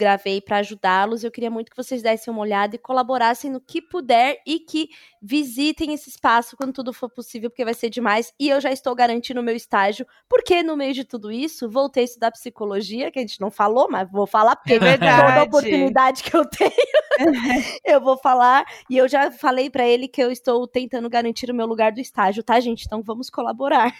[0.00, 1.22] gravei para ajudá-los.
[1.22, 4.88] Eu queria muito que vocês dessem uma olhada e colaborassem no que puder e que
[5.22, 8.32] visitem esse espaço quando tudo for possível, porque vai ser demais.
[8.40, 12.02] E eu já estou garantindo o meu estágio, porque no meio de tudo isso, voltei
[12.02, 15.26] a estudar psicologia, que a gente não falou, mas vou falar, porque É verdade.
[15.34, 16.72] toda oportunidade que eu tenho,
[17.84, 18.64] eu vou falar.
[18.88, 22.00] E eu já falei para ele que eu estou tentando garantir o meu lugar do
[22.00, 22.84] estágio, tá, gente?
[22.86, 23.94] Então vamos colaborar.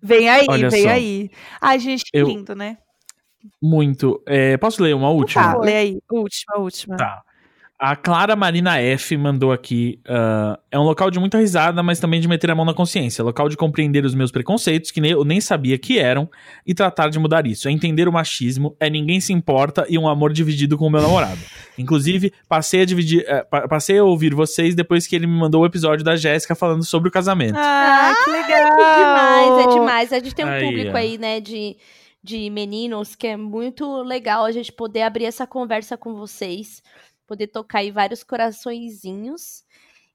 [0.00, 0.88] Vem aí, Olha vem só.
[0.90, 1.30] aí.
[1.60, 2.78] Ai, gente, que Eu- lindo, né?
[3.62, 4.22] Muito.
[4.26, 5.54] É, posso ler uma última?
[5.54, 5.98] Tá, lê aí.
[6.10, 6.96] Última, última.
[6.96, 7.22] Tá.
[7.78, 10.00] A Clara Marina F mandou aqui.
[10.08, 13.22] ah, é um local de muita risada, mas também de meter a mão na consciência.
[13.22, 16.26] Local de compreender os meus preconceitos, que nem- eu nem sabia que eram,
[16.66, 17.68] e tratar de mudar isso.
[17.68, 21.02] É entender o machismo, é ninguém se importa e um amor dividido com o meu
[21.02, 21.36] namorado.
[21.76, 23.26] Inclusive, passei a dividir.
[23.50, 26.82] pa- passei a ouvir vocês depois que ele me mandou o episódio da Jéssica falando
[26.82, 27.58] sobre o casamento.
[27.58, 28.72] Ah, que legal.
[28.80, 30.12] É demais, é demais.
[30.14, 30.96] A gente tem um Aí, público ó.
[30.96, 31.76] aí, né, de,
[32.26, 36.82] de meninos que é muito legal a gente poder abrir essa conversa com vocês,
[37.24, 39.64] poder tocar aí vários coraçõezinhos.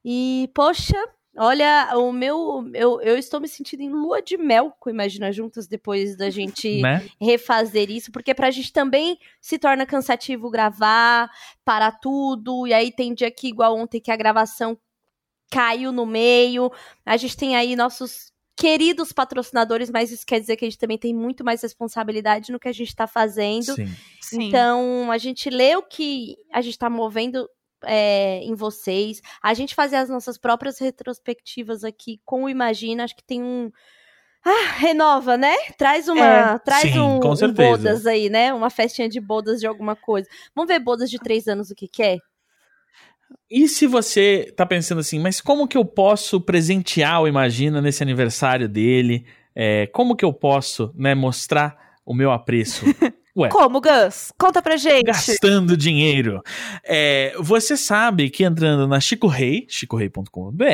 [0.04, 0.96] E, poxa,
[1.34, 2.70] olha, o meu.
[2.74, 6.82] Eu, eu estou me sentindo em lua de mel com Imagina Juntas depois da gente
[6.82, 7.08] Né?
[7.18, 11.30] refazer isso, porque pra gente também se torna cansativo gravar,
[11.64, 14.78] parar tudo, e aí tem dia que, igual ontem, que a gravação
[15.50, 16.70] caiu no meio.
[17.06, 20.98] A gente tem aí nossos queridos patrocinadores, mas isso quer dizer que a gente também
[20.98, 23.74] tem muito mais responsabilidade no que a gente tá fazendo.
[23.74, 23.86] Sim.
[24.20, 24.42] Sim.
[24.44, 27.48] Então, a gente lê o que a gente tá movendo
[27.84, 33.16] é, em vocês, a gente fazer as nossas próprias retrospectivas aqui com o Imagina, acho
[33.16, 33.70] que tem um.
[34.44, 35.54] Ah, renova, né?
[35.78, 36.54] Traz uma.
[36.54, 36.58] É.
[36.58, 38.52] traz Sim, um, com um bodas aí, né?
[38.52, 40.28] Uma festinha de bodas de alguma coisa.
[40.54, 42.18] Vamos ver bodas de três anos o que, que é?
[43.50, 48.02] E se você tá pensando assim, mas como que eu posso presentear o Imagina nesse
[48.02, 49.26] aniversário dele?
[49.54, 52.84] É, como que eu posso, né, mostrar o meu apreço?
[53.34, 54.30] Ué, Como, Gus?
[54.38, 55.04] Conta pra gente.
[55.04, 56.42] gastando dinheiro.
[56.84, 60.64] É, você sabe que entrando na Chico Rei, chicorei.com.br,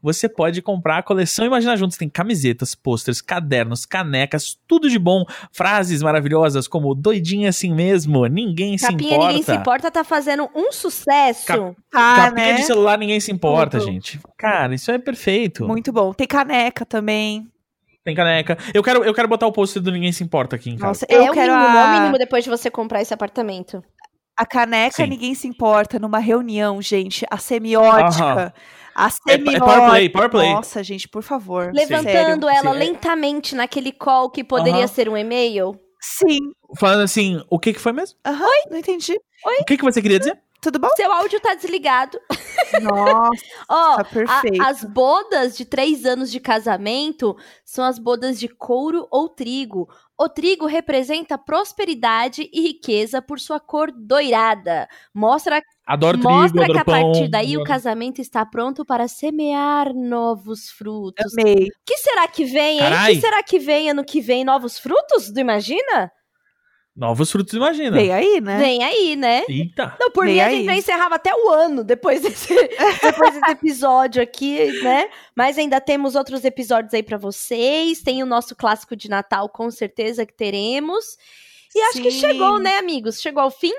[0.00, 1.96] você pode comprar a coleção Imagina Juntos.
[1.96, 5.24] Tem camisetas, pôsteres, cadernos, canecas, tudo de bom.
[5.52, 9.26] Frases maravilhosas como doidinha assim mesmo, ninguém se Capinha importa.
[9.28, 11.46] Ninguém Se Importa tá fazendo um sucesso.
[11.46, 12.54] Cap- Tá, Capinha né?
[12.54, 13.90] de celular, ninguém se importa, Tudo.
[13.90, 14.20] gente.
[14.36, 15.66] Cara, isso é perfeito.
[15.66, 16.12] Muito bom.
[16.12, 17.48] Tem caneca também.
[18.04, 18.58] Tem caneca.
[18.74, 20.88] Eu quero, eu quero botar o pôster do Ninguém Se Importa aqui em casa.
[20.88, 21.80] Nossa, É eu o quero mínimo, a...
[21.80, 23.82] é o mínimo depois de você comprar esse apartamento.
[24.36, 25.06] a caneca Sim.
[25.06, 27.24] Ninguém Se Importa numa reunião, gente.
[27.30, 28.24] A semiótica.
[28.24, 28.52] Aham.
[28.94, 29.56] A É, semiótica.
[29.64, 30.52] é power play, power play.
[30.52, 31.72] Nossa, gente, por favor.
[31.74, 32.48] Levantando Sério.
[32.48, 32.78] ela Sim.
[32.78, 34.86] lentamente naquele call que poderia Aham.
[34.86, 35.74] ser um e-mail.
[36.00, 36.38] Sim.
[36.78, 38.18] Falando assim, o que que foi mesmo?
[38.26, 39.14] Aham, não entendi.
[39.60, 40.38] O que que você queria dizer?
[40.64, 40.88] Tudo bom?
[40.96, 42.18] Seu áudio tá desligado.
[42.82, 44.62] Nossa, Ó, tá a- perfeito.
[44.62, 49.88] as bodas de três anos de casamento são as bodas de couro ou trigo.
[50.18, 54.88] O trigo representa prosperidade e riqueza por sua cor doirada.
[55.12, 57.12] Mostra, Adoro trigo, mostra que adoro a pão.
[57.12, 61.32] partir daí o casamento está pronto para semear novos frutos.
[61.38, 61.66] Amei.
[61.66, 62.86] O que será que vem, hein?
[62.86, 63.14] O Carai.
[63.14, 64.44] que será que vem ano que vem?
[64.44, 65.30] Novos frutos?
[65.30, 66.10] Do Imagina?
[66.96, 67.96] Novos frutos, imagina.
[67.96, 68.58] Vem aí, né?
[68.58, 69.42] Vem aí, né?
[69.48, 69.96] Eita.
[69.98, 70.56] Não, por Vem mim a aí.
[70.58, 72.54] gente já encerrava até o ano depois desse,
[73.02, 75.08] depois desse episódio aqui, né?
[75.34, 78.00] Mas ainda temos outros episódios aí pra vocês.
[78.00, 81.16] Tem o nosso clássico de Natal, com certeza que teremos.
[81.74, 82.20] E acho que Sim.
[82.20, 83.20] chegou, né, amigos?
[83.20, 83.72] Chegou ao fim?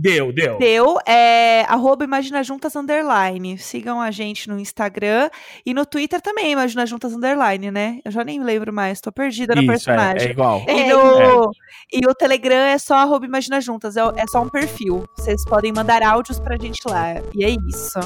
[0.00, 0.58] Deu, deu.
[0.58, 3.58] Deu, é arroba Imagina Juntas Underline.
[3.58, 5.28] Sigam a gente no Instagram
[5.66, 7.98] e no Twitter também, Imagina Juntas Underline, né?
[8.04, 10.28] Eu já nem lembro mais, tô perdida no Isso, é, personagem.
[10.28, 10.62] é igual.
[10.68, 11.50] E, É, no-
[11.92, 15.04] e o Telegram é só arroba Imagina Juntas, é, é só um perfil.
[15.16, 17.14] Vocês podem mandar áudios pra gente lá.
[17.34, 17.98] E é isso.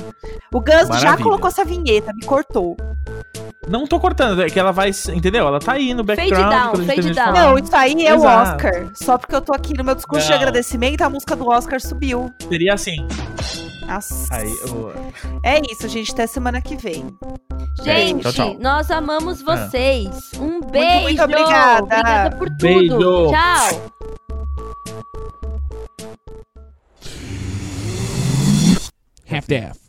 [0.53, 1.23] O Gus já Maravilha.
[1.23, 2.75] colocou essa vinheta, me cortou.
[3.69, 5.47] Não tô cortando, é que ela vai, entendeu?
[5.47, 6.51] Ela tá aí no background.
[6.51, 7.27] down, fade termina de down.
[7.35, 7.43] falar.
[7.51, 8.51] Não, isso aí é o Exato.
[8.67, 8.91] Oscar.
[8.95, 10.39] Só porque eu tô aqui no meu discurso de Não.
[10.39, 12.29] agradecimento, a música do Oscar subiu.
[12.49, 13.07] Seria assim.
[13.87, 14.35] Nossa.
[14.35, 14.93] Aí, eu-
[15.45, 16.11] É isso, gente.
[16.13, 17.07] Até semana que vem.
[17.85, 18.57] Gente, tchau, tchau.
[18.61, 20.09] nós amamos vocês.
[20.39, 21.03] Um beijo.
[21.03, 21.83] muito obrigada.
[21.85, 22.59] Obrigada por tudo.
[22.61, 23.31] Beijo.
[23.31, 23.93] Tchau.
[29.27, 29.82] half-daff.